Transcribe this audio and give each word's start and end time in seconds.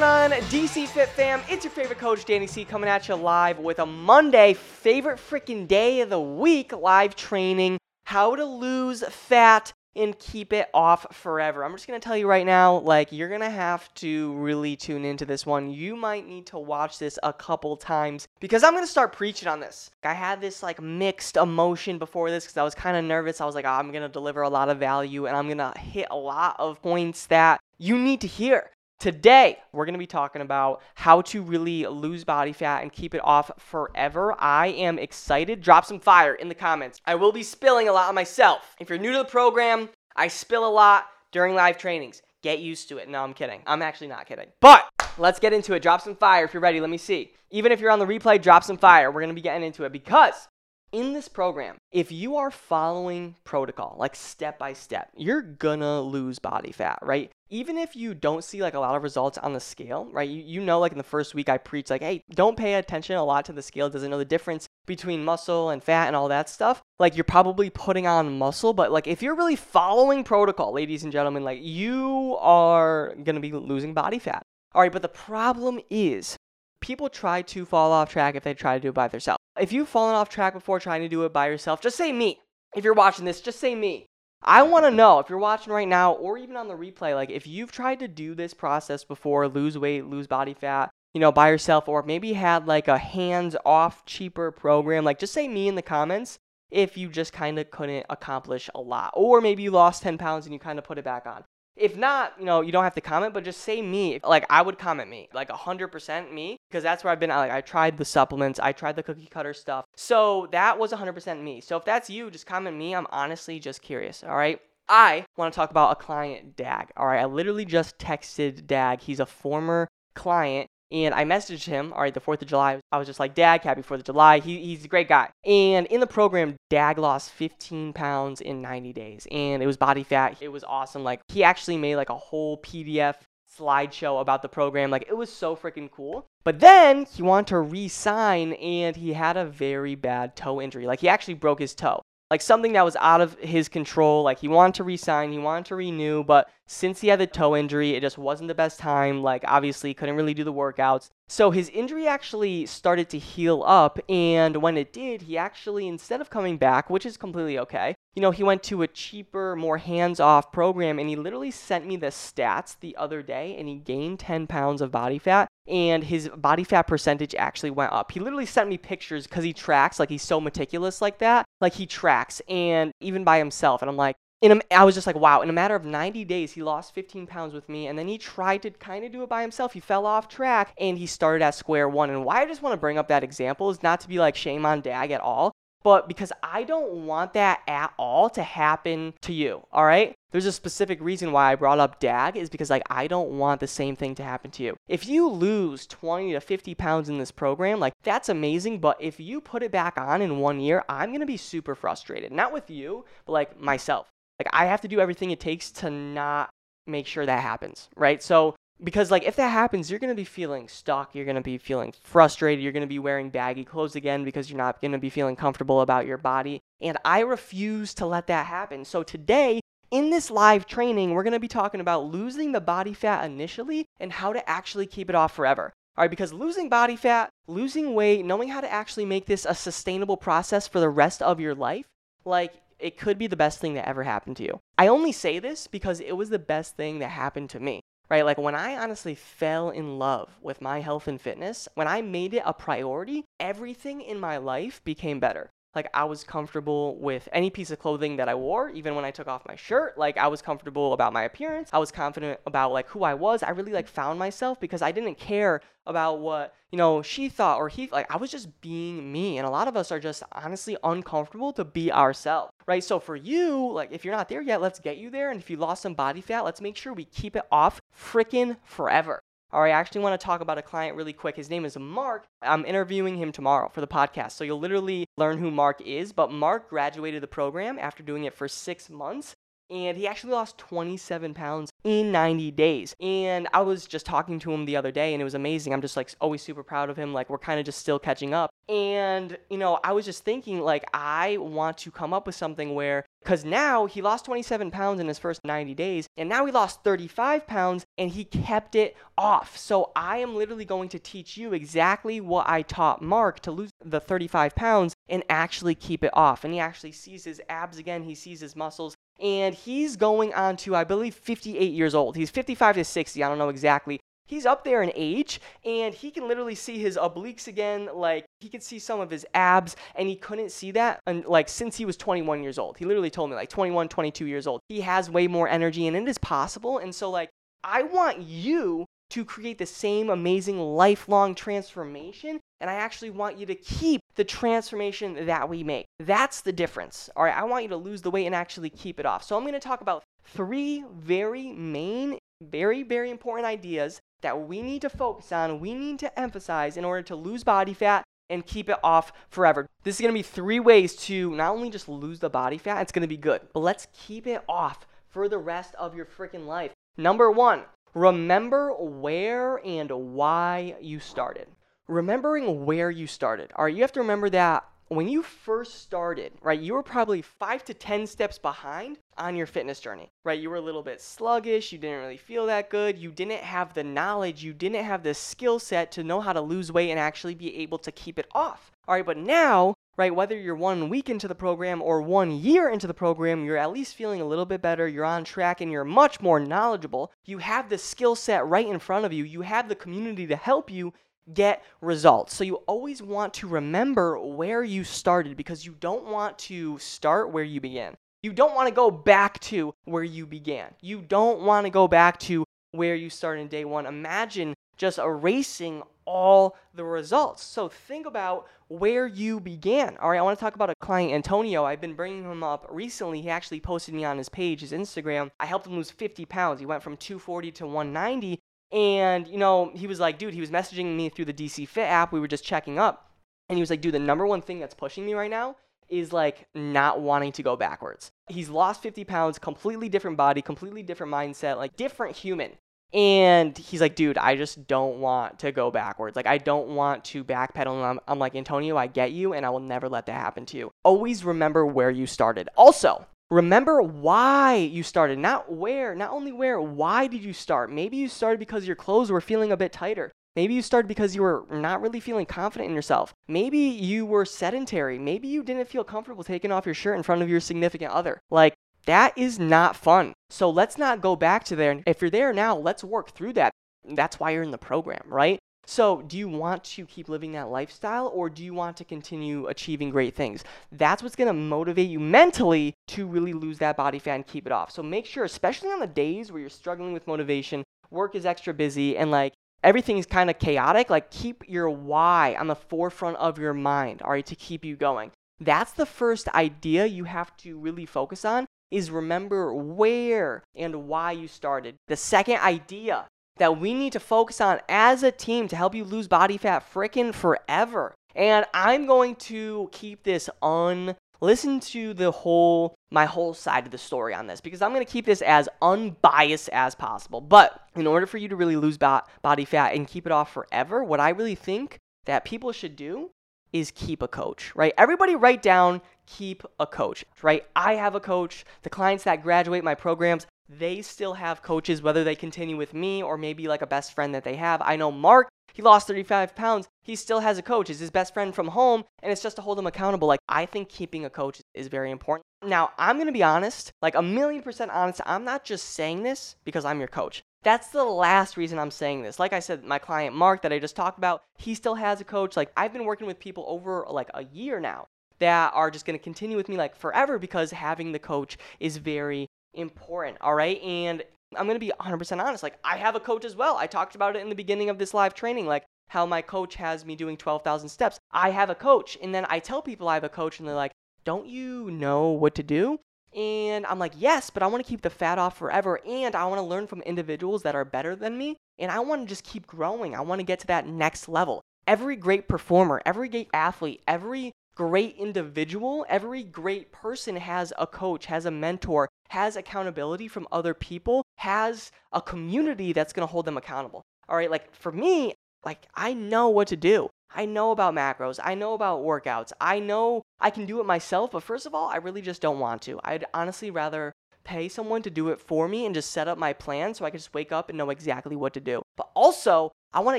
Going 0.00 0.32
on, 0.32 0.38
DC 0.48 0.88
Fit 0.88 1.10
fam? 1.10 1.42
It's 1.50 1.62
your 1.62 1.70
favorite 1.70 1.98
coach, 1.98 2.24
Danny 2.24 2.46
C, 2.46 2.64
coming 2.64 2.88
at 2.88 3.06
you 3.06 3.16
live 3.16 3.58
with 3.58 3.80
a 3.80 3.84
Monday, 3.84 4.54
favorite 4.54 5.18
freaking 5.18 5.68
day 5.68 6.00
of 6.00 6.08
the 6.08 6.18
week, 6.18 6.72
live 6.72 7.14
training, 7.14 7.76
how 8.04 8.34
to 8.34 8.44
lose 8.46 9.04
fat 9.06 9.74
and 9.94 10.18
keep 10.18 10.54
it 10.54 10.70
off 10.72 11.14
forever. 11.14 11.62
I'm 11.62 11.72
just 11.72 11.86
going 11.86 12.00
to 12.00 12.04
tell 12.04 12.16
you 12.16 12.26
right 12.26 12.46
now, 12.46 12.78
like, 12.78 13.12
you're 13.12 13.28
going 13.28 13.42
to 13.42 13.50
have 13.50 13.92
to 13.96 14.32
really 14.36 14.74
tune 14.74 15.04
into 15.04 15.26
this 15.26 15.44
one. 15.44 15.70
You 15.70 15.96
might 15.96 16.26
need 16.26 16.46
to 16.46 16.58
watch 16.58 16.98
this 16.98 17.18
a 17.22 17.34
couple 17.34 17.76
times 17.76 18.26
because 18.38 18.64
I'm 18.64 18.72
going 18.72 18.84
to 18.84 18.90
start 18.90 19.12
preaching 19.12 19.48
on 19.48 19.60
this. 19.60 19.90
I 20.02 20.14
had 20.14 20.40
this, 20.40 20.62
like, 20.62 20.80
mixed 20.80 21.36
emotion 21.36 21.98
before 21.98 22.30
this 22.30 22.44
because 22.44 22.56
I 22.56 22.62
was 22.62 22.74
kind 22.74 22.96
of 22.96 23.04
nervous. 23.04 23.42
I 23.42 23.44
was 23.44 23.54
like, 23.54 23.66
oh, 23.66 23.70
I'm 23.70 23.92
going 23.92 24.02
to 24.02 24.08
deliver 24.08 24.40
a 24.40 24.48
lot 24.48 24.70
of 24.70 24.78
value 24.78 25.26
and 25.26 25.36
I'm 25.36 25.46
going 25.46 25.58
to 25.58 25.78
hit 25.78 26.06
a 26.10 26.16
lot 26.16 26.56
of 26.58 26.80
points 26.80 27.26
that 27.26 27.60
you 27.76 27.98
need 27.98 28.22
to 28.22 28.26
hear. 28.26 28.70
Today, 29.00 29.56
we're 29.72 29.86
going 29.86 29.94
to 29.94 29.98
be 29.98 30.06
talking 30.06 30.42
about 30.42 30.82
how 30.94 31.22
to 31.22 31.40
really 31.40 31.86
lose 31.86 32.22
body 32.22 32.52
fat 32.52 32.82
and 32.82 32.92
keep 32.92 33.14
it 33.14 33.22
off 33.24 33.50
forever. 33.56 34.36
I 34.38 34.66
am 34.66 34.98
excited. 34.98 35.62
Drop 35.62 35.86
some 35.86 35.98
fire 35.98 36.34
in 36.34 36.50
the 36.50 36.54
comments. 36.54 37.00
I 37.06 37.14
will 37.14 37.32
be 37.32 37.42
spilling 37.42 37.88
a 37.88 37.92
lot 37.94 38.10
on 38.10 38.14
myself. 38.14 38.76
If 38.78 38.90
you're 38.90 38.98
new 38.98 39.12
to 39.12 39.18
the 39.18 39.24
program, 39.24 39.88
I 40.16 40.28
spill 40.28 40.66
a 40.66 40.68
lot 40.68 41.06
during 41.32 41.54
live 41.54 41.78
trainings. 41.78 42.20
Get 42.42 42.58
used 42.58 42.90
to 42.90 42.98
it. 42.98 43.08
No, 43.08 43.24
I'm 43.24 43.32
kidding. 43.32 43.62
I'm 43.66 43.80
actually 43.80 44.08
not 44.08 44.26
kidding. 44.26 44.48
But 44.60 44.86
let's 45.16 45.40
get 45.40 45.54
into 45.54 45.72
it. 45.72 45.80
Drop 45.80 46.02
some 46.02 46.14
fire 46.14 46.44
if 46.44 46.52
you're 46.52 46.60
ready. 46.60 46.82
Let 46.82 46.90
me 46.90 46.98
see. 46.98 47.32
Even 47.50 47.72
if 47.72 47.80
you're 47.80 47.90
on 47.90 48.00
the 48.00 48.06
replay, 48.06 48.40
drop 48.40 48.64
some 48.64 48.76
fire. 48.76 49.10
We're 49.10 49.22
going 49.22 49.30
to 49.30 49.34
be 49.34 49.40
getting 49.40 49.66
into 49.66 49.84
it 49.84 49.92
because 49.92 50.46
in 50.92 51.14
this 51.14 51.28
program, 51.28 51.76
if 51.90 52.12
you 52.12 52.36
are 52.36 52.50
following 52.50 53.36
protocol, 53.44 53.96
like 53.98 54.14
step 54.14 54.58
by 54.58 54.72
step, 54.72 55.08
you're 55.16 55.40
gonna 55.40 56.00
lose 56.00 56.38
body 56.38 56.72
fat, 56.72 56.98
right? 57.00 57.30
Even 57.52 57.76
if 57.76 57.96
you 57.96 58.14
don't 58.14 58.44
see 58.44 58.62
like 58.62 58.74
a 58.74 58.78
lot 58.78 58.94
of 58.94 59.02
results 59.02 59.36
on 59.36 59.52
the 59.52 59.60
scale, 59.60 60.08
right? 60.12 60.28
You, 60.28 60.42
you 60.42 60.60
know, 60.60 60.78
like 60.78 60.92
in 60.92 60.98
the 60.98 61.04
first 61.04 61.34
week, 61.34 61.48
I 61.48 61.58
preach, 61.58 61.90
like, 61.90 62.00
hey, 62.02 62.22
don't 62.30 62.56
pay 62.56 62.74
attention 62.74 63.16
a 63.16 63.24
lot 63.24 63.44
to 63.46 63.52
the 63.52 63.62
scale, 63.62 63.90
doesn't 63.90 64.08
know 64.08 64.18
the 64.18 64.24
difference 64.24 64.68
between 64.86 65.24
muscle 65.24 65.70
and 65.70 65.82
fat 65.82 66.06
and 66.06 66.14
all 66.14 66.28
that 66.28 66.48
stuff. 66.48 66.80
Like, 67.00 67.16
you're 67.16 67.24
probably 67.24 67.68
putting 67.68 68.06
on 68.06 68.38
muscle, 68.38 68.72
but 68.72 68.92
like, 68.92 69.08
if 69.08 69.20
you're 69.20 69.34
really 69.34 69.56
following 69.56 70.22
protocol, 70.22 70.72
ladies 70.72 71.02
and 71.02 71.10
gentlemen, 71.10 71.42
like, 71.42 71.58
you 71.60 72.36
are 72.40 73.16
gonna 73.24 73.40
be 73.40 73.50
losing 73.50 73.94
body 73.94 74.20
fat. 74.20 74.44
All 74.72 74.82
right, 74.82 74.92
but 74.92 75.02
the 75.02 75.08
problem 75.08 75.80
is 75.90 76.36
people 76.80 77.08
try 77.08 77.42
to 77.42 77.64
fall 77.64 77.90
off 77.90 78.12
track 78.12 78.36
if 78.36 78.44
they 78.44 78.54
try 78.54 78.76
to 78.76 78.80
do 78.80 78.90
it 78.90 78.94
by 78.94 79.08
themselves. 79.08 79.40
If 79.58 79.72
you've 79.72 79.88
fallen 79.88 80.14
off 80.14 80.28
track 80.28 80.54
before 80.54 80.78
trying 80.78 81.02
to 81.02 81.08
do 81.08 81.24
it 81.24 81.32
by 81.32 81.48
yourself, 81.48 81.80
just 81.80 81.96
say 81.96 82.12
me. 82.12 82.38
If 82.76 82.84
you're 82.84 82.94
watching 82.94 83.24
this, 83.24 83.40
just 83.40 83.58
say 83.58 83.74
me. 83.74 84.06
I 84.42 84.62
want 84.62 84.86
to 84.86 84.90
know 84.90 85.18
if 85.18 85.28
you're 85.28 85.38
watching 85.38 85.72
right 85.72 85.88
now 85.88 86.12
or 86.12 86.38
even 86.38 86.56
on 86.56 86.66
the 86.66 86.74
replay, 86.74 87.14
like 87.14 87.30
if 87.30 87.46
you've 87.46 87.72
tried 87.72 87.98
to 87.98 88.08
do 88.08 88.34
this 88.34 88.54
process 88.54 89.04
before, 89.04 89.46
lose 89.48 89.76
weight, 89.76 90.06
lose 90.06 90.26
body 90.26 90.54
fat, 90.54 90.90
you 91.12 91.20
know, 91.20 91.30
by 91.30 91.50
yourself, 91.50 91.88
or 91.88 92.02
maybe 92.02 92.32
had 92.32 92.66
like 92.66 92.88
a 92.88 92.96
hands 92.96 93.54
off, 93.66 94.06
cheaper 94.06 94.50
program, 94.50 95.04
like 95.04 95.18
just 95.18 95.34
say 95.34 95.46
me 95.46 95.68
in 95.68 95.74
the 95.74 95.82
comments 95.82 96.38
if 96.70 96.96
you 96.96 97.08
just 97.08 97.32
kind 97.32 97.58
of 97.58 97.70
couldn't 97.70 98.06
accomplish 98.08 98.70
a 98.74 98.80
lot. 98.80 99.12
Or 99.14 99.40
maybe 99.40 99.62
you 99.62 99.72
lost 99.72 100.02
10 100.02 100.16
pounds 100.16 100.46
and 100.46 100.52
you 100.54 100.58
kind 100.58 100.78
of 100.78 100.84
put 100.84 100.98
it 100.98 101.04
back 101.04 101.26
on. 101.26 101.44
If 101.76 101.96
not, 101.96 102.34
you 102.38 102.44
know, 102.44 102.60
you 102.60 102.72
don't 102.72 102.84
have 102.84 102.94
to 102.94 103.00
comment, 103.00 103.32
but 103.32 103.44
just 103.44 103.60
say 103.60 103.80
me. 103.80 104.20
Like 104.22 104.44
I 104.50 104.62
would 104.62 104.78
comment 104.78 105.08
me, 105.08 105.28
like 105.32 105.48
100% 105.48 106.32
me, 106.32 106.56
because 106.68 106.82
that's 106.82 107.04
where 107.04 107.12
I've 107.12 107.20
been. 107.20 107.30
Like 107.30 107.50
I 107.50 107.60
tried 107.60 107.96
the 107.96 108.04
supplements, 108.04 108.58
I 108.58 108.72
tried 108.72 108.96
the 108.96 109.02
cookie 109.02 109.28
cutter 109.30 109.54
stuff. 109.54 109.84
So 109.96 110.48
that 110.52 110.78
was 110.78 110.92
100% 110.92 111.42
me. 111.42 111.60
So 111.60 111.76
if 111.76 111.84
that's 111.84 112.10
you, 112.10 112.30
just 112.30 112.46
comment 112.46 112.76
me. 112.76 112.94
I'm 112.94 113.06
honestly 113.10 113.58
just 113.58 113.82
curious. 113.82 114.22
All 114.22 114.36
right. 114.36 114.60
I 114.88 115.24
want 115.36 115.52
to 115.52 115.56
talk 115.56 115.70
about 115.70 115.92
a 115.92 115.94
client, 115.94 116.56
Dag. 116.56 116.88
All 116.96 117.06
right. 117.06 117.20
I 117.20 117.26
literally 117.26 117.64
just 117.64 117.98
texted 117.98 118.66
Dag. 118.66 119.00
He's 119.00 119.20
a 119.20 119.26
former 119.26 119.88
client 120.14 120.68
and 120.92 121.14
I 121.14 121.24
messaged 121.24 121.66
him, 121.66 121.92
all 121.92 122.00
right, 122.00 122.12
the 122.12 122.20
4th 122.20 122.42
of 122.42 122.48
July. 122.48 122.80
I 122.90 122.98
was 122.98 123.06
just 123.06 123.20
like, 123.20 123.34
Dag, 123.34 123.62
happy 123.62 123.82
4th 123.82 123.98
of 123.98 124.04
July. 124.04 124.40
He, 124.40 124.58
he's 124.58 124.84
a 124.84 124.88
great 124.88 125.08
guy. 125.08 125.30
And 125.44 125.86
in 125.86 126.00
the 126.00 126.06
program, 126.06 126.56
Dag 126.68 126.98
lost 126.98 127.30
15 127.30 127.92
pounds 127.92 128.40
in 128.40 128.60
90 128.60 128.92
days. 128.92 129.26
And 129.30 129.62
it 129.62 129.66
was 129.66 129.76
body 129.76 130.02
fat. 130.02 130.36
It 130.40 130.48
was 130.48 130.64
awesome. 130.64 131.04
Like, 131.04 131.20
he 131.28 131.44
actually 131.44 131.76
made 131.76 131.96
like 131.96 132.10
a 132.10 132.16
whole 132.16 132.58
PDF 132.58 133.14
slideshow 133.56 134.20
about 134.20 134.42
the 134.42 134.48
program. 134.48 134.90
Like, 134.90 135.06
it 135.08 135.16
was 135.16 135.32
so 135.32 135.54
freaking 135.54 135.90
cool. 135.90 136.26
But 136.42 136.60
then 136.60 137.04
he 137.04 137.22
wanted 137.22 137.48
to 137.48 137.60
re 137.60 137.88
sign 137.88 138.54
and 138.54 138.96
he 138.96 139.12
had 139.12 139.36
a 139.36 139.44
very 139.44 139.94
bad 139.94 140.34
toe 140.34 140.60
injury. 140.60 140.86
Like, 140.86 141.00
he 141.00 141.08
actually 141.08 141.34
broke 141.34 141.60
his 141.60 141.74
toe 141.74 142.00
like 142.30 142.40
something 142.42 142.74
that 142.74 142.84
was 142.84 142.96
out 143.00 143.20
of 143.20 143.36
his 143.40 143.68
control. 143.68 144.22
Like 144.22 144.38
he 144.38 144.48
wanted 144.48 144.74
to 144.76 144.84
resign, 144.84 145.32
he 145.32 145.38
wanted 145.38 145.66
to 145.66 145.74
renew, 145.74 146.22
but 146.22 146.48
since 146.66 147.00
he 147.00 147.08
had 147.08 147.18
the 147.18 147.26
toe 147.26 147.56
injury, 147.56 147.90
it 147.90 148.00
just 148.00 148.18
wasn't 148.18 148.48
the 148.48 148.54
best 148.54 148.78
time. 148.78 149.22
Like 149.22 149.44
obviously 149.46 149.92
couldn't 149.94 150.14
really 150.14 150.34
do 150.34 150.44
the 150.44 150.52
workouts. 150.52 151.10
So 151.28 151.50
his 151.50 151.68
injury 151.70 152.06
actually 152.06 152.66
started 152.66 153.08
to 153.10 153.18
heal 153.18 153.62
up, 153.66 153.98
and 154.08 154.56
when 154.56 154.76
it 154.76 154.92
did, 154.92 155.22
he 155.22 155.36
actually 155.38 155.86
instead 155.88 156.20
of 156.20 156.30
coming 156.30 156.56
back, 156.56 156.88
which 156.88 157.06
is 157.06 157.16
completely 157.16 157.58
okay, 157.58 157.94
you 158.14 158.22
know, 158.22 158.32
he 158.32 158.42
went 158.42 158.62
to 158.64 158.82
a 158.82 158.88
cheaper, 158.88 159.54
more 159.54 159.78
hands-off 159.78 160.50
program, 160.50 160.98
and 160.98 161.08
he 161.08 161.16
literally 161.16 161.50
sent 161.50 161.86
me 161.86 161.96
the 161.96 162.08
stats 162.08 162.76
the 162.80 162.96
other 162.96 163.22
day, 163.22 163.56
and 163.56 163.68
he 163.68 163.76
gained 163.76 164.18
10 164.18 164.46
pounds 164.46 164.80
of 164.80 164.90
body 164.90 165.18
fat 165.18 165.48
and 165.66 166.04
his 166.04 166.28
body 166.28 166.64
fat 166.64 166.82
percentage 166.82 167.34
actually 167.34 167.70
went 167.70 167.92
up. 167.92 168.12
He 168.12 168.20
literally 168.20 168.46
sent 168.46 168.68
me 168.68 168.78
pictures 168.78 169.26
because 169.26 169.44
he 169.44 169.52
tracks, 169.52 170.00
like 170.00 170.08
he's 170.08 170.22
so 170.22 170.40
meticulous 170.40 171.00
like 171.00 171.18
that. 171.18 171.44
Like 171.60 171.74
he 171.74 171.86
tracks 171.86 172.40
and 172.48 172.92
even 173.00 173.24
by 173.24 173.38
himself. 173.38 173.82
And 173.82 173.88
I'm 173.88 173.96
like, 173.96 174.16
in 174.42 174.52
a, 174.52 174.60
I 174.74 174.84
was 174.84 174.94
just 174.94 175.06
like, 175.06 175.16
wow, 175.16 175.42
in 175.42 175.50
a 175.50 175.52
matter 175.52 175.74
of 175.74 175.84
90 175.84 176.24
days, 176.24 176.52
he 176.52 176.62
lost 176.62 176.94
15 176.94 177.26
pounds 177.26 177.52
with 177.52 177.68
me. 177.68 177.86
And 177.86 177.98
then 177.98 178.08
he 178.08 178.16
tried 178.16 178.62
to 178.62 178.70
kind 178.70 179.04
of 179.04 179.12
do 179.12 179.22
it 179.22 179.28
by 179.28 179.42
himself. 179.42 179.74
He 179.74 179.80
fell 179.80 180.06
off 180.06 180.28
track 180.28 180.74
and 180.78 180.96
he 180.96 181.06
started 181.06 181.44
at 181.44 181.54
square 181.54 181.88
one. 181.88 182.10
And 182.10 182.24
why 182.24 182.42
I 182.42 182.46
just 182.46 182.62
want 182.62 182.72
to 182.72 182.80
bring 182.80 182.96
up 182.96 183.08
that 183.08 183.22
example 183.22 183.70
is 183.70 183.82
not 183.82 184.00
to 184.00 184.08
be 184.08 184.18
like 184.18 184.36
shame 184.36 184.64
on 184.64 184.80
Dag 184.80 185.10
at 185.10 185.20
all, 185.20 185.52
but 185.82 186.08
because 186.08 186.32
I 186.42 186.64
don't 186.64 187.06
want 187.06 187.32
that 187.34 187.60
at 187.66 187.92
all 187.98 188.30
to 188.30 188.42
happen 188.42 189.14
to 189.22 189.32
you, 189.32 189.62
all 189.72 189.84
right? 189.84 190.14
There's 190.32 190.46
a 190.46 190.52
specific 190.52 191.00
reason 191.00 191.32
why 191.32 191.50
I 191.50 191.56
brought 191.56 191.80
up 191.80 191.98
Dag 191.98 192.36
is 192.36 192.48
because 192.48 192.70
like 192.70 192.84
I 192.88 193.06
don't 193.06 193.30
want 193.30 193.60
the 193.60 193.66
same 193.66 193.96
thing 193.96 194.14
to 194.16 194.22
happen 194.22 194.50
to 194.52 194.62
you. 194.62 194.76
If 194.88 195.06
you 195.06 195.28
lose 195.28 195.86
20 195.86 196.32
to 196.32 196.40
50 196.40 196.74
pounds 196.74 197.08
in 197.08 197.18
this 197.18 197.32
program, 197.32 197.80
like 197.80 197.94
that's 198.04 198.28
amazing, 198.28 198.78
but 198.78 198.96
if 199.00 199.18
you 199.18 199.40
put 199.40 199.62
it 199.62 199.72
back 199.72 199.98
on 199.98 200.22
in 200.22 200.38
1 200.38 200.60
year, 200.60 200.84
I'm 200.88 201.10
going 201.10 201.20
to 201.20 201.26
be 201.26 201.36
super 201.36 201.74
frustrated. 201.74 202.30
Not 202.30 202.52
with 202.52 202.70
you, 202.70 203.04
but 203.26 203.32
like 203.32 203.60
myself. 203.60 204.08
Like 204.38 204.48
I 204.52 204.66
have 204.66 204.80
to 204.82 204.88
do 204.88 205.00
everything 205.00 205.30
it 205.32 205.40
takes 205.40 205.70
to 205.72 205.90
not 205.90 206.50
make 206.86 207.06
sure 207.06 207.26
that 207.26 207.40
happens, 207.40 207.88
right? 207.96 208.22
So 208.22 208.54
because 208.82 209.10
like 209.10 209.24
if 209.24 209.36
that 209.36 209.48
happens 209.48 209.90
you're 209.90 210.00
going 210.00 210.10
to 210.10 210.14
be 210.14 210.24
feeling 210.24 210.68
stuck 210.68 211.14
you're 211.14 211.24
going 211.24 211.36
to 211.36 211.42
be 211.42 211.58
feeling 211.58 211.92
frustrated 212.02 212.62
you're 212.62 212.72
going 212.72 212.80
to 212.82 212.86
be 212.86 212.98
wearing 212.98 213.30
baggy 213.30 213.64
clothes 213.64 213.96
again 213.96 214.24
because 214.24 214.50
you're 214.50 214.58
not 214.58 214.80
going 214.80 214.92
to 214.92 214.98
be 214.98 215.10
feeling 215.10 215.36
comfortable 215.36 215.80
about 215.80 216.06
your 216.06 216.16
body 216.16 216.60
and 216.80 216.96
i 217.04 217.20
refuse 217.20 217.94
to 217.94 218.06
let 218.06 218.26
that 218.26 218.46
happen. 218.46 218.84
So 218.84 219.02
today 219.02 219.60
in 219.90 220.10
this 220.10 220.30
live 220.30 220.66
training 220.66 221.12
we're 221.12 221.22
going 221.22 221.32
to 221.32 221.40
be 221.40 221.48
talking 221.48 221.80
about 221.80 222.04
losing 222.04 222.52
the 222.52 222.60
body 222.60 222.94
fat 222.94 223.24
initially 223.24 223.86
and 223.98 224.12
how 224.12 224.32
to 224.32 224.48
actually 224.48 224.86
keep 224.86 225.08
it 225.08 225.16
off 225.16 225.34
forever. 225.34 225.72
All 225.96 226.04
right 226.04 226.10
because 226.10 226.32
losing 226.32 226.68
body 226.68 226.96
fat 226.96 227.30
losing 227.46 227.94
weight 227.94 228.24
knowing 228.24 228.48
how 228.48 228.60
to 228.60 228.72
actually 228.72 229.04
make 229.04 229.26
this 229.26 229.44
a 229.44 229.54
sustainable 229.54 230.16
process 230.16 230.66
for 230.66 230.80
the 230.80 230.88
rest 230.88 231.20
of 231.22 231.40
your 231.40 231.54
life 231.54 231.86
like 232.24 232.54
it 232.78 232.96
could 232.96 233.18
be 233.18 233.26
the 233.26 233.36
best 233.36 233.60
thing 233.60 233.74
that 233.74 233.86
ever 233.86 234.04
happened 234.04 234.38
to 234.38 234.42
you. 234.42 234.58
I 234.78 234.86
only 234.86 235.12
say 235.12 235.38
this 235.38 235.66
because 235.66 236.00
it 236.00 236.16
was 236.16 236.30
the 236.30 236.38
best 236.38 236.76
thing 236.76 237.00
that 237.00 237.10
happened 237.10 237.50
to 237.50 237.60
me 237.60 237.82
right? 238.10 238.24
Like 238.24 238.38
when 238.38 238.54
I 238.54 238.76
honestly 238.76 239.14
fell 239.14 239.70
in 239.70 239.98
love 239.98 240.28
with 240.42 240.60
my 240.60 240.80
health 240.80 241.06
and 241.08 241.20
fitness, 241.20 241.68
when 241.74 241.88
I 241.88 242.02
made 242.02 242.34
it 242.34 242.42
a 242.44 242.52
priority, 242.52 243.24
everything 243.38 244.00
in 244.00 244.18
my 244.18 244.36
life 244.36 244.82
became 244.84 245.20
better 245.20 245.50
like 245.74 245.88
I 245.94 246.04
was 246.04 246.24
comfortable 246.24 246.96
with 246.96 247.28
any 247.32 247.50
piece 247.50 247.70
of 247.70 247.78
clothing 247.78 248.16
that 248.16 248.28
I 248.28 248.34
wore, 248.34 248.70
even 248.70 248.94
when 248.94 249.04
I 249.04 249.10
took 249.10 249.28
off 249.28 249.46
my 249.46 249.54
shirt. 249.54 249.96
Like 249.96 250.18
I 250.18 250.26
was 250.26 250.42
comfortable 250.42 250.92
about 250.92 251.12
my 251.12 251.22
appearance. 251.22 251.70
I 251.72 251.78
was 251.78 251.92
confident 251.92 252.40
about 252.46 252.72
like 252.72 252.88
who 252.88 253.04
I 253.04 253.14
was. 253.14 253.42
I 253.42 253.50
really 253.50 253.72
like 253.72 253.86
found 253.86 254.18
myself 254.18 254.58
because 254.58 254.82
I 254.82 254.90
didn't 254.90 255.16
care 255.16 255.60
about 255.86 256.18
what, 256.18 256.54
you 256.72 256.76
know, 256.76 257.02
she 257.02 257.28
thought 257.28 257.58
or 257.58 257.68
he 257.68 257.88
like 257.92 258.12
I 258.12 258.16
was 258.16 258.30
just 258.30 258.60
being 258.60 259.12
me. 259.12 259.38
And 259.38 259.46
a 259.46 259.50
lot 259.50 259.68
of 259.68 259.76
us 259.76 259.92
are 259.92 260.00
just 260.00 260.22
honestly 260.32 260.76
uncomfortable 260.82 261.52
to 261.52 261.64
be 261.64 261.92
ourselves. 261.92 262.52
Right? 262.66 262.82
So 262.82 262.98
for 262.98 263.14
you, 263.16 263.70
like 263.70 263.92
if 263.92 264.04
you're 264.04 264.14
not 264.14 264.28
there 264.28 264.42
yet, 264.42 264.60
let's 264.60 264.80
get 264.80 264.96
you 264.96 265.10
there. 265.10 265.30
And 265.30 265.40
if 265.40 265.50
you 265.50 265.56
lost 265.56 265.82
some 265.82 265.94
body 265.94 266.20
fat, 266.20 266.44
let's 266.44 266.60
make 266.60 266.76
sure 266.76 266.92
we 266.92 267.04
keep 267.04 267.36
it 267.36 267.44
off 267.52 267.80
freaking 267.96 268.56
forever. 268.64 269.20
All 269.52 269.60
right, 269.60 269.70
I 269.70 269.80
actually 269.80 270.02
want 270.02 270.20
to 270.20 270.24
talk 270.24 270.40
about 270.40 270.58
a 270.58 270.62
client 270.62 270.96
really 270.96 271.12
quick. 271.12 271.34
His 271.34 271.50
name 271.50 271.64
is 271.64 271.76
Mark. 271.76 272.28
I'm 272.40 272.64
interviewing 272.64 273.16
him 273.16 273.32
tomorrow 273.32 273.68
for 273.68 273.80
the 273.80 273.88
podcast. 273.88 274.32
So 274.32 274.44
you'll 274.44 274.60
literally 274.60 275.08
learn 275.16 275.38
who 275.38 275.50
Mark 275.50 275.80
is. 275.80 276.12
But 276.12 276.30
Mark 276.30 276.70
graduated 276.70 277.20
the 277.20 277.26
program 277.26 277.76
after 277.76 278.04
doing 278.04 278.22
it 278.24 278.34
for 278.34 278.46
six 278.46 278.88
months 278.88 279.34
and 279.70 279.96
he 279.96 280.06
actually 280.06 280.32
lost 280.32 280.58
27 280.58 281.34
pounds 281.34 281.70
in 281.84 282.12
90 282.12 282.50
days. 282.50 282.94
And 283.00 283.48
I 283.52 283.60
was 283.60 283.86
just 283.86 284.06
talking 284.06 284.38
to 284.40 284.52
him 284.52 284.66
the 284.66 284.76
other 284.76 284.90
day 284.90 285.12
and 285.12 285.20
it 285.20 285.24
was 285.24 285.34
amazing. 285.34 285.72
I'm 285.72 285.80
just 285.80 285.96
like 285.96 286.12
always 286.20 286.42
super 286.42 286.62
proud 286.62 286.90
of 286.90 286.96
him. 286.96 287.12
Like 287.12 287.30
we're 287.30 287.38
kind 287.38 287.60
of 287.60 287.66
just 287.66 287.78
still 287.78 287.98
catching 287.98 288.34
up. 288.34 288.50
And, 288.68 289.38
you 289.48 289.58
know, 289.58 289.78
I 289.82 289.92
was 289.92 290.04
just 290.04 290.24
thinking 290.24 290.60
like 290.60 290.84
I 290.92 291.36
want 291.38 291.78
to 291.78 291.90
come 291.90 292.12
up 292.12 292.26
with 292.26 292.34
something 292.34 292.74
where 292.74 293.04
because 293.22 293.44
now 293.44 293.86
he 293.86 294.00
lost 294.00 294.24
27 294.24 294.70
pounds 294.70 294.98
in 294.98 295.06
his 295.06 295.18
first 295.18 295.44
90 295.44 295.74
days, 295.74 296.06
and 296.16 296.28
now 296.28 296.46
he 296.46 296.52
lost 296.52 296.82
35 296.82 297.46
pounds 297.46 297.84
and 297.98 298.10
he 298.10 298.24
kept 298.24 298.74
it 298.74 298.96
off. 299.18 299.58
So 299.58 299.92
I 299.94 300.18
am 300.18 300.34
literally 300.34 300.64
going 300.64 300.88
to 300.90 300.98
teach 300.98 301.36
you 301.36 301.52
exactly 301.52 302.20
what 302.20 302.48
I 302.48 302.62
taught 302.62 303.02
Mark 303.02 303.40
to 303.40 303.50
lose 303.50 303.70
the 303.84 304.00
35 304.00 304.54
pounds 304.54 304.94
and 305.08 305.22
actually 305.28 305.74
keep 305.74 306.02
it 306.02 306.10
off. 306.14 306.44
And 306.44 306.54
he 306.54 306.60
actually 306.60 306.92
sees 306.92 307.24
his 307.24 307.42
abs 307.48 307.76
again, 307.76 308.04
he 308.04 308.14
sees 308.14 308.40
his 308.40 308.56
muscles, 308.56 308.94
and 309.20 309.54
he's 309.54 309.96
going 309.96 310.34
on 310.34 310.56
to, 310.58 310.74
I 310.74 310.84
believe, 310.84 311.14
58 311.14 311.72
years 311.72 311.94
old. 311.94 312.16
He's 312.16 312.30
55 312.30 312.76
to 312.76 312.84
60, 312.84 313.22
I 313.22 313.28
don't 313.28 313.38
know 313.38 313.48
exactly. 313.48 314.00
He's 314.26 314.46
up 314.46 314.62
there 314.62 314.80
in 314.80 314.92
age, 314.94 315.40
and 315.64 315.92
he 315.92 316.12
can 316.12 316.28
literally 316.28 316.54
see 316.54 316.78
his 316.78 316.96
obliques 316.96 317.48
again. 317.48 317.88
Like, 317.92 318.26
he 318.38 318.48
could 318.48 318.62
see 318.62 318.78
some 318.78 319.00
of 319.00 319.10
his 319.10 319.26
abs, 319.34 319.74
and 319.96 320.08
he 320.08 320.14
couldn't 320.14 320.52
see 320.52 320.70
that, 320.70 321.00
and, 321.06 321.24
like, 321.24 321.48
since 321.48 321.76
he 321.76 321.84
was 321.84 321.96
21 321.96 322.40
years 322.44 322.56
old. 322.56 322.78
He 322.78 322.84
literally 322.84 323.10
told 323.10 323.30
me, 323.30 323.34
like, 323.34 323.48
21, 323.48 323.88
22 323.88 324.26
years 324.26 324.46
old. 324.46 324.60
He 324.68 324.82
has 324.82 325.10
way 325.10 325.26
more 325.26 325.48
energy, 325.48 325.88
and 325.88 325.96
it 325.96 326.06
is 326.08 326.16
possible. 326.16 326.78
And 326.78 326.94
so, 326.94 327.10
like, 327.10 327.28
I 327.64 327.82
want 327.82 328.20
you 328.20 328.86
to 329.10 329.24
create 329.24 329.58
the 329.58 329.66
same 329.66 330.10
amazing 330.10 330.58
lifelong 330.58 331.34
transformation. 331.34 332.40
And 332.60 332.68
I 332.68 332.74
actually 332.74 333.10
want 333.10 333.38
you 333.38 333.46
to 333.46 333.54
keep 333.54 334.00
the 334.16 334.24
transformation 334.24 335.26
that 335.26 335.48
we 335.48 335.64
make. 335.64 335.86
That's 335.98 336.42
the 336.42 336.52
difference. 336.52 337.08
All 337.16 337.24
right, 337.24 337.36
I 337.36 337.44
want 337.44 337.62
you 337.62 337.68
to 337.70 337.76
lose 337.76 338.02
the 338.02 338.10
weight 338.10 338.26
and 338.26 338.34
actually 338.34 338.70
keep 338.70 339.00
it 339.00 339.06
off. 339.06 339.22
So 339.22 339.36
I'm 339.36 339.42
to 339.52 339.60
talk 339.60 339.80
about 339.80 340.02
three 340.24 340.84
very 340.94 341.52
main, 341.52 342.18
very, 342.42 342.82
very 342.82 343.10
important 343.10 343.46
ideas 343.46 344.00
that 344.22 344.46
we 344.46 344.62
need 344.62 344.82
to 344.82 344.90
focus 344.90 345.32
on, 345.32 345.60
we 345.60 345.74
need 345.74 345.98
to 346.00 346.20
emphasize 346.20 346.76
in 346.76 346.84
order 346.84 347.02
to 347.02 347.16
lose 347.16 347.42
body 347.42 347.74
fat 347.74 348.04
and 348.28 348.46
keep 348.46 348.68
it 348.68 348.78
off 348.84 349.12
forever. 349.28 349.66
This 349.82 349.96
is 349.96 350.00
to 350.12 350.18
be 350.18 350.22
three 350.22 350.60
ways 350.60 350.94
to 351.06 351.34
not 351.34 351.52
only 351.52 351.70
just 351.70 351.88
lose 351.88 352.20
the 352.20 352.30
body 352.30 352.58
fat, 352.58 352.82
it's 352.82 352.92
to 353.02 353.08
be 353.08 353.16
good, 353.16 353.40
but 353.52 353.60
let's 353.60 353.88
keep 353.92 354.26
it 354.26 354.42
off 354.48 354.86
for 355.08 355.28
the 355.28 355.38
rest 355.38 355.74
of 355.76 355.96
your 355.96 356.06
freaking 356.06 356.46
life. 356.46 356.72
Number 356.96 357.30
one, 357.30 357.62
Remember 357.94 358.72
where 358.72 359.60
and 359.64 359.90
why 359.90 360.76
you 360.80 361.00
started. 361.00 361.48
Remembering 361.88 362.64
where 362.64 362.90
you 362.90 363.06
started. 363.06 363.50
All 363.56 363.64
right, 363.64 363.74
you 363.74 363.82
have 363.82 363.92
to 363.92 364.00
remember 364.00 364.30
that 364.30 364.64
when 364.90 365.08
you 365.08 365.22
first 365.22 365.82
started, 365.82 366.32
right, 366.42 366.58
you 366.58 366.74
were 366.74 366.82
probably 366.82 367.22
five 367.22 367.64
to 367.64 367.74
10 367.74 368.08
steps 368.08 368.38
behind 368.38 368.98
on 369.16 369.36
your 369.36 369.46
fitness 369.46 369.78
journey, 369.78 370.10
right? 370.24 370.40
You 370.40 370.50
were 370.50 370.56
a 370.56 370.60
little 370.60 370.82
bit 370.82 371.00
sluggish. 371.00 371.70
You 371.70 371.78
didn't 371.78 372.00
really 372.00 372.16
feel 372.16 372.46
that 372.46 372.70
good. 372.70 372.98
You 372.98 373.12
didn't 373.12 373.40
have 373.40 373.72
the 373.72 373.84
knowledge. 373.84 374.42
You 374.42 374.52
didn't 374.52 374.84
have 374.84 375.04
the 375.04 375.14
skill 375.14 375.60
set 375.60 375.92
to 375.92 376.02
know 376.02 376.20
how 376.20 376.32
to 376.32 376.40
lose 376.40 376.72
weight 376.72 376.90
and 376.90 376.98
actually 376.98 377.36
be 377.36 377.56
able 377.58 377.78
to 377.78 377.92
keep 377.92 378.18
it 378.18 378.26
off. 378.34 378.72
All 378.88 378.96
right, 378.96 379.06
but 379.06 379.16
now 379.16 379.74
right? 380.00 380.14
Whether 380.14 380.34
you're 380.34 380.54
one 380.54 380.88
week 380.88 381.10
into 381.10 381.28
the 381.28 381.34
program 381.34 381.82
or 381.82 382.00
one 382.00 382.30
year 382.30 382.70
into 382.70 382.86
the 382.86 382.94
program, 382.94 383.44
you're 383.44 383.58
at 383.58 383.70
least 383.70 383.94
feeling 383.94 384.22
a 384.22 384.24
little 384.24 384.46
bit 384.46 384.62
better, 384.62 384.88
you're 384.88 385.04
on 385.04 385.24
track, 385.24 385.60
and 385.60 385.70
you're 385.70 385.84
much 385.84 386.22
more 386.22 386.40
knowledgeable. 386.40 387.12
You 387.26 387.36
have 387.36 387.68
the 387.68 387.76
skill 387.76 388.16
set 388.16 388.46
right 388.46 388.66
in 388.66 388.78
front 388.78 389.04
of 389.04 389.12
you, 389.12 389.24
you 389.24 389.42
have 389.42 389.68
the 389.68 389.74
community 389.74 390.26
to 390.28 390.36
help 390.36 390.70
you 390.70 390.94
get 391.34 391.62
results. 391.82 392.34
So 392.34 392.44
you 392.44 392.54
always 392.66 393.02
want 393.02 393.34
to 393.34 393.46
remember 393.46 394.18
where 394.18 394.64
you 394.64 394.84
started 394.84 395.36
because 395.36 395.66
you 395.66 395.76
don't 395.78 396.06
want 396.06 396.38
to 396.38 396.78
start 396.78 397.30
where 397.30 397.44
you 397.44 397.60
began. 397.60 397.94
You 398.22 398.32
don't 398.32 398.54
want 398.54 398.68
to 398.68 398.74
go 398.74 398.90
back 398.90 399.38
to 399.40 399.74
where 399.84 400.02
you 400.02 400.26
began. 400.26 400.72
You 400.80 401.02
don't 401.02 401.42
want 401.42 401.66
to 401.66 401.70
go 401.70 401.86
back 401.86 402.18
to 402.20 402.46
where 402.70 402.94
you 402.94 403.10
started 403.10 403.42
in 403.42 403.48
day 403.48 403.66
one. 403.66 403.84
Imagine 403.84 404.54
just 404.78 404.98
erasing 404.98 405.82
all 406.10 406.56
the 406.74 406.84
results. 406.84 407.42
So 407.42 407.68
think 407.68 408.04
about 408.04 408.48
where 408.68 409.06
you 409.06 409.38
began. 409.38 409.96
All 409.98 410.10
right, 410.10 410.18
I 410.18 410.22
want 410.22 410.38
to 410.38 410.44
talk 410.44 410.56
about 410.56 410.70
a 410.70 410.74
client, 410.74 411.12
Antonio. 411.12 411.64
I've 411.64 411.80
been 411.80 411.94
bringing 411.94 412.24
him 412.24 412.42
up 412.42 412.66
recently. 412.68 413.22
He 413.22 413.30
actually 413.30 413.60
posted 413.60 413.94
me 413.94 414.04
on 414.04 414.18
his 414.18 414.28
page, 414.28 414.60
his 414.60 414.72
Instagram. 414.72 415.30
I 415.38 415.46
helped 415.46 415.66
him 415.66 415.76
lose 415.76 415.90
50 415.90 416.24
pounds. 416.24 416.58
He 416.58 416.66
went 416.66 416.82
from 416.82 416.96
240 416.96 417.52
to 417.52 417.66
190. 417.66 418.40
And, 418.72 419.26
you 419.28 419.38
know, 419.38 419.70
he 419.74 419.86
was 419.86 420.00
like, 420.00 420.18
dude, 420.18 420.34
he 420.34 420.40
was 420.40 420.50
messaging 420.50 420.96
me 420.96 421.08
through 421.08 421.26
the 421.26 421.32
DC 421.32 421.66
Fit 421.68 421.82
app. 421.82 422.12
We 422.12 422.20
were 422.20 422.28
just 422.28 422.44
checking 422.44 422.78
up. 422.78 423.10
And 423.48 423.56
he 423.56 423.60
was 423.60 423.70
like, 423.70 423.80
dude, 423.80 423.94
the 423.94 423.98
number 423.98 424.26
one 424.26 424.42
thing 424.42 424.60
that's 424.60 424.74
pushing 424.74 425.06
me 425.06 425.14
right 425.14 425.30
now 425.30 425.56
is 425.88 426.12
like 426.12 426.46
not 426.54 427.00
wanting 427.00 427.32
to 427.32 427.42
go 427.42 427.56
backwards. 427.56 428.12
He's 428.28 428.48
lost 428.48 428.82
50 428.82 429.04
pounds, 429.04 429.38
completely 429.38 429.88
different 429.88 430.16
body, 430.16 430.40
completely 430.42 430.82
different 430.82 431.12
mindset, 431.12 431.56
like 431.56 431.76
different 431.76 432.16
human. 432.16 432.52
And 432.92 433.56
he's 433.56 433.80
like, 433.80 433.94
dude, 433.94 434.18
I 434.18 434.36
just 434.36 434.66
don't 434.66 434.98
want 434.98 435.38
to 435.40 435.52
go 435.52 435.70
backwards. 435.70 436.16
Like, 436.16 436.26
I 436.26 436.38
don't 436.38 436.68
want 436.68 437.04
to 437.06 437.22
backpedal. 437.22 437.74
And 437.74 437.84
I'm, 437.84 438.00
I'm 438.08 438.18
like, 438.18 438.34
Antonio, 438.34 438.76
I 438.76 438.88
get 438.88 439.12
you, 439.12 439.32
and 439.32 439.46
I 439.46 439.50
will 439.50 439.60
never 439.60 439.88
let 439.88 440.06
that 440.06 440.14
happen 440.14 440.44
to 440.46 440.56
you. 440.56 440.72
Always 440.84 441.24
remember 441.24 441.64
where 441.64 441.90
you 441.90 442.06
started. 442.06 442.48
Also, 442.56 443.06
remember 443.30 443.80
why 443.80 444.56
you 444.56 444.82
started. 444.82 445.18
Not 445.18 445.52
where, 445.52 445.94
not 445.94 446.10
only 446.10 446.32
where, 446.32 446.60
why 446.60 447.06
did 447.06 447.22
you 447.22 447.32
start? 447.32 447.70
Maybe 447.70 447.96
you 447.96 448.08
started 448.08 448.40
because 448.40 448.66
your 448.66 448.76
clothes 448.76 449.12
were 449.12 449.20
feeling 449.20 449.52
a 449.52 449.56
bit 449.56 449.72
tighter. 449.72 450.10
Maybe 450.36 450.54
you 450.54 450.62
started 450.62 450.86
because 450.86 451.14
you 451.14 451.22
were 451.22 451.44
not 451.50 451.80
really 451.80 451.98
feeling 452.00 452.24
confident 452.24 452.70
in 452.70 452.74
yourself. 452.74 453.14
Maybe 453.28 453.58
you 453.58 454.06
were 454.06 454.24
sedentary. 454.24 454.98
Maybe 454.98 455.28
you 455.28 455.42
didn't 455.42 455.68
feel 455.68 455.82
comfortable 455.84 456.22
taking 456.22 456.52
off 456.52 456.66
your 456.66 456.74
shirt 456.74 456.96
in 456.96 457.02
front 457.02 457.22
of 457.22 457.28
your 457.28 457.40
significant 457.40 457.92
other. 457.92 458.20
Like, 458.30 458.54
that 458.86 459.16
is 459.16 459.38
not 459.38 459.76
fun. 459.76 460.12
So 460.30 460.48
let's 460.50 460.78
not 460.78 461.00
go 461.00 461.16
back 461.16 461.44
to 461.44 461.56
there. 461.56 461.82
If 461.86 462.00
you're 462.00 462.10
there 462.10 462.32
now, 462.32 462.56
let's 462.56 462.84
work 462.84 463.10
through 463.10 463.34
that. 463.34 463.52
That's 463.84 464.20
why 464.20 464.30
you're 464.30 464.42
in 464.42 464.50
the 464.50 464.58
program, 464.58 465.02
right? 465.06 465.38
So, 465.66 466.02
do 466.02 466.18
you 466.18 466.28
want 466.28 466.64
to 466.64 466.84
keep 466.86 467.08
living 467.08 467.32
that 467.32 467.48
lifestyle 467.48 468.10
or 468.12 468.28
do 468.28 468.42
you 468.42 468.52
want 468.52 468.76
to 468.78 468.84
continue 468.84 469.46
achieving 469.46 469.90
great 469.90 470.16
things? 470.16 470.42
That's 470.72 471.00
what's 471.00 471.14
going 471.14 471.28
to 471.28 471.32
motivate 471.32 471.88
you 471.88 472.00
mentally 472.00 472.74
to 472.88 473.06
really 473.06 473.32
lose 473.32 473.58
that 473.58 473.76
body 473.76 474.00
fat 474.00 474.16
and 474.16 474.26
keep 474.26 474.46
it 474.46 474.52
off. 474.52 474.72
So, 474.72 474.82
make 474.82 475.06
sure, 475.06 475.22
especially 475.22 475.68
on 475.68 475.78
the 475.78 475.86
days 475.86 476.32
where 476.32 476.40
you're 476.40 476.50
struggling 476.50 476.92
with 476.92 477.06
motivation, 477.06 477.62
work 477.90 478.16
is 478.16 478.26
extra 478.26 478.52
busy, 478.52 478.96
and 478.96 479.12
like 479.12 479.32
everything 479.62 479.98
is 479.98 480.06
kind 480.06 480.28
of 480.28 480.40
chaotic, 480.40 480.90
like 480.90 481.10
keep 481.10 481.44
your 481.46 481.70
why 481.70 482.36
on 482.40 482.48
the 482.48 482.56
forefront 482.56 483.18
of 483.18 483.38
your 483.38 483.54
mind, 483.54 484.02
all 484.02 484.10
right, 484.10 484.26
to 484.26 484.34
keep 484.34 484.64
you 484.64 484.74
going. 484.74 485.12
That's 485.38 485.72
the 485.72 485.86
first 485.86 486.28
idea 486.30 486.86
you 486.86 487.04
have 487.04 487.36
to 487.38 487.56
really 487.56 487.86
focus 487.86 488.24
on 488.24 488.46
is 488.70 488.90
remember 488.90 489.52
where 489.54 490.42
and 490.54 490.88
why 490.88 491.12
you 491.12 491.28
started. 491.28 491.76
The 491.88 491.96
second 491.96 492.38
idea 492.38 493.06
that 493.38 493.58
we 493.58 493.74
need 493.74 493.92
to 493.92 494.00
focus 494.00 494.40
on 494.40 494.60
as 494.68 495.02
a 495.02 495.10
team 495.10 495.48
to 495.48 495.56
help 495.56 495.74
you 495.74 495.84
lose 495.84 496.08
body 496.08 496.36
fat 496.36 496.64
frickin' 496.72 497.14
forever. 497.14 497.94
And 498.14 498.44
I'm 498.52 498.86
going 498.86 499.16
to 499.16 499.68
keep 499.72 500.02
this 500.02 500.28
on 500.42 500.96
listen 501.20 501.60
to 501.60 501.94
the 501.94 502.10
whole 502.10 502.74
my 502.90 503.04
whole 503.04 503.34
side 503.34 503.66
of 503.66 503.72
the 503.72 503.78
story 503.78 504.14
on 504.14 504.26
this 504.26 504.40
because 504.40 504.62
I'm 504.62 504.72
going 504.72 504.84
to 504.84 504.92
keep 504.92 505.06
this 505.06 505.22
as 505.22 505.48
unbiased 505.62 506.48
as 506.48 506.74
possible. 506.74 507.20
But 507.20 507.60
in 507.76 507.86
order 507.86 508.06
for 508.06 508.18
you 508.18 508.28
to 508.28 508.36
really 508.36 508.56
lose 508.56 508.78
bo- 508.78 509.02
body 509.22 509.44
fat 509.44 509.74
and 509.74 509.86
keep 509.86 510.06
it 510.06 510.12
off 510.12 510.32
forever, 510.32 510.82
what 510.82 510.98
I 510.98 511.10
really 511.10 511.34
think 511.34 511.78
that 512.06 512.24
people 512.24 512.52
should 512.52 512.74
do 512.74 513.10
is 513.52 513.70
keep 513.70 514.02
a 514.02 514.08
coach, 514.08 514.52
right? 514.54 514.74
Everybody 514.78 515.14
write 515.14 515.42
down 515.42 515.80
keep 516.06 516.42
a 516.58 516.66
coach, 516.66 517.04
right? 517.22 517.46
I 517.54 517.74
have 517.74 517.94
a 517.94 518.00
coach. 518.00 518.44
The 518.62 518.70
clients 518.70 519.04
that 519.04 519.22
graduate 519.22 519.64
my 519.64 519.74
programs, 519.74 520.26
they 520.48 520.82
still 520.82 521.14
have 521.14 521.42
coaches, 521.42 521.82
whether 521.82 522.02
they 522.02 522.16
continue 522.16 522.56
with 522.56 522.74
me 522.74 523.02
or 523.02 523.16
maybe 523.16 523.46
like 523.46 523.62
a 523.62 523.66
best 523.66 523.94
friend 523.94 524.14
that 524.14 524.24
they 524.24 524.36
have. 524.36 524.60
I 524.64 524.76
know 524.76 524.90
Mark, 524.90 525.28
he 525.52 525.62
lost 525.62 525.86
35 525.86 526.34
pounds. 526.34 526.68
He 526.82 526.96
still 526.96 527.20
has 527.20 527.38
a 527.38 527.42
coach. 527.42 527.70
It's 527.70 527.80
his 527.80 527.90
best 527.90 528.14
friend 528.14 528.34
from 528.34 528.48
home, 528.48 528.84
and 529.02 529.12
it's 529.12 529.22
just 529.22 529.36
to 529.36 529.42
hold 529.42 529.58
him 529.58 529.66
accountable. 529.66 530.08
Like, 530.08 530.20
I 530.28 530.46
think 530.46 530.68
keeping 530.68 531.04
a 531.04 531.10
coach 531.10 531.40
is 531.54 531.68
very 531.68 531.90
important. 531.90 532.24
Now, 532.42 532.70
I'm 532.78 532.96
going 532.96 533.06
to 533.06 533.12
be 533.12 533.22
honest, 533.22 533.72
like 533.82 533.94
a 533.94 534.02
million 534.02 534.42
percent 534.42 534.70
honest. 534.70 535.00
I'm 535.06 535.24
not 535.24 535.44
just 535.44 535.70
saying 535.70 536.02
this 536.02 536.36
because 536.44 536.64
I'm 536.64 536.78
your 536.78 536.88
coach. 536.88 537.22
That's 537.42 537.68
the 537.68 537.84
last 537.84 538.36
reason 538.36 538.58
I'm 538.58 538.70
saying 538.70 539.02
this. 539.02 539.18
Like 539.18 539.32
I 539.32 539.40
said, 539.40 539.64
my 539.64 539.78
client 539.78 540.14
Mark 540.14 540.42
that 540.42 540.52
I 540.52 540.58
just 540.58 540.76
talked 540.76 540.98
about, 540.98 541.22
he 541.38 541.54
still 541.54 541.74
has 541.74 542.00
a 542.00 542.04
coach. 542.04 542.36
Like 542.36 542.52
I've 542.56 542.72
been 542.72 542.84
working 542.84 543.06
with 543.06 543.18
people 543.18 543.44
over 543.48 543.86
like 543.88 544.10
a 544.14 544.24
year 544.24 544.60
now 544.60 544.86
that 545.20 545.52
are 545.54 545.70
just 545.70 545.86
going 545.86 545.98
to 545.98 546.02
continue 546.02 546.36
with 546.36 546.48
me 546.48 546.56
like 546.56 546.76
forever 546.76 547.18
because 547.18 547.50
having 547.50 547.92
the 547.92 547.98
coach 547.98 548.36
is 548.58 548.76
very 548.76 549.26
important. 549.54 550.18
All 550.20 550.34
right. 550.34 550.60
And 550.62 551.02
I'm 551.36 551.46
going 551.46 551.58
to 551.58 551.64
be 551.64 551.72
100% 551.80 552.22
honest. 552.22 552.42
Like, 552.42 552.58
I 552.64 552.76
have 552.76 552.96
a 552.96 553.00
coach 553.00 553.24
as 553.24 553.36
well. 553.36 553.56
I 553.56 553.66
talked 553.66 553.94
about 553.94 554.16
it 554.16 554.22
in 554.22 554.28
the 554.28 554.34
beginning 554.34 554.68
of 554.68 554.78
this 554.78 554.92
live 554.92 555.14
training, 555.14 555.46
like 555.46 555.64
how 555.88 556.04
my 556.04 556.22
coach 556.22 556.56
has 556.56 556.84
me 556.84 556.96
doing 556.96 557.16
12,000 557.16 557.68
steps. 557.68 557.98
I 558.10 558.30
have 558.30 558.50
a 558.50 558.54
coach. 558.54 558.98
And 559.00 559.14
then 559.14 559.26
I 559.28 559.38
tell 559.38 559.62
people 559.62 559.88
I 559.88 559.94
have 559.94 560.04
a 560.04 560.08
coach, 560.08 560.38
and 560.38 560.48
they're 560.48 560.56
like, 560.56 560.72
don't 561.04 561.26
you 561.26 561.70
know 561.70 562.08
what 562.08 562.34
to 562.34 562.42
do? 562.42 562.80
And 563.14 563.66
I'm 563.66 563.78
like, 563.78 563.92
yes, 563.96 564.30
but 564.30 564.42
I 564.42 564.46
want 564.46 564.64
to 564.64 564.68
keep 564.68 564.82
the 564.82 564.90
fat 564.90 565.18
off 565.18 565.36
forever. 565.36 565.80
And 565.86 566.14
I 566.14 566.24
want 566.26 566.38
to 566.38 566.46
learn 566.46 566.66
from 566.66 566.82
individuals 566.82 567.42
that 567.42 567.54
are 567.54 567.64
better 567.64 567.96
than 567.96 568.16
me. 568.16 568.36
And 568.58 568.70
I 568.70 568.80
want 568.80 569.02
to 569.02 569.08
just 569.08 569.24
keep 569.24 569.46
growing. 569.46 569.94
I 569.94 570.00
want 570.00 570.20
to 570.20 570.24
get 570.24 570.38
to 570.40 570.46
that 570.48 570.66
next 570.66 571.08
level. 571.08 571.40
Every 571.66 571.96
great 571.96 572.28
performer, 572.28 572.80
every 572.84 573.08
great 573.08 573.28
athlete, 573.32 573.82
every 573.86 574.32
great 574.54 574.96
individual, 574.96 575.86
every 575.88 576.22
great 576.22 576.72
person 576.72 577.16
has 577.16 577.52
a 577.58 577.66
coach, 577.66 578.06
has 578.06 578.26
a 578.26 578.30
mentor, 578.30 578.88
has 579.08 579.36
accountability 579.36 580.06
from 580.06 580.28
other 580.30 580.54
people, 580.54 581.04
has 581.16 581.70
a 581.92 582.00
community 582.02 582.72
that's 582.72 582.92
going 582.92 583.06
to 583.06 583.10
hold 583.10 583.24
them 583.24 583.36
accountable. 583.36 583.82
All 584.08 584.16
right, 584.16 584.30
like 584.30 584.54
for 584.54 584.72
me, 584.72 585.14
like 585.44 585.66
I 585.74 585.94
know 585.94 586.28
what 586.28 586.48
to 586.48 586.56
do. 586.56 586.90
I 587.14 587.26
know 587.26 587.50
about 587.50 587.74
macros. 587.74 588.20
I 588.22 588.34
know 588.34 588.54
about 588.54 588.84
workouts. 588.84 589.32
I 589.40 589.58
know 589.58 590.02
I 590.20 590.30
can 590.30 590.46
do 590.46 590.60
it 590.60 590.66
myself, 590.66 591.10
but 591.10 591.22
first 591.22 591.46
of 591.46 591.54
all, 591.54 591.68
I 591.68 591.76
really 591.76 592.02
just 592.02 592.22
don't 592.22 592.38
want 592.38 592.62
to. 592.62 592.80
I'd 592.84 593.04
honestly 593.12 593.50
rather 593.50 593.92
pay 594.22 594.48
someone 594.48 594.82
to 594.82 594.90
do 594.90 595.08
it 595.08 595.18
for 595.18 595.48
me 595.48 595.66
and 595.66 595.74
just 595.74 595.90
set 595.90 596.08
up 596.08 596.18
my 596.18 596.32
plan 596.32 596.74
so 596.74 596.84
I 596.84 596.90
can 596.90 596.98
just 596.98 597.14
wake 597.14 597.32
up 597.32 597.48
and 597.48 597.58
know 597.58 597.70
exactly 597.70 598.16
what 598.16 598.34
to 598.34 598.40
do. 598.40 598.62
But 598.76 598.90
also, 598.94 599.50
I 599.72 599.80
want 599.80 599.98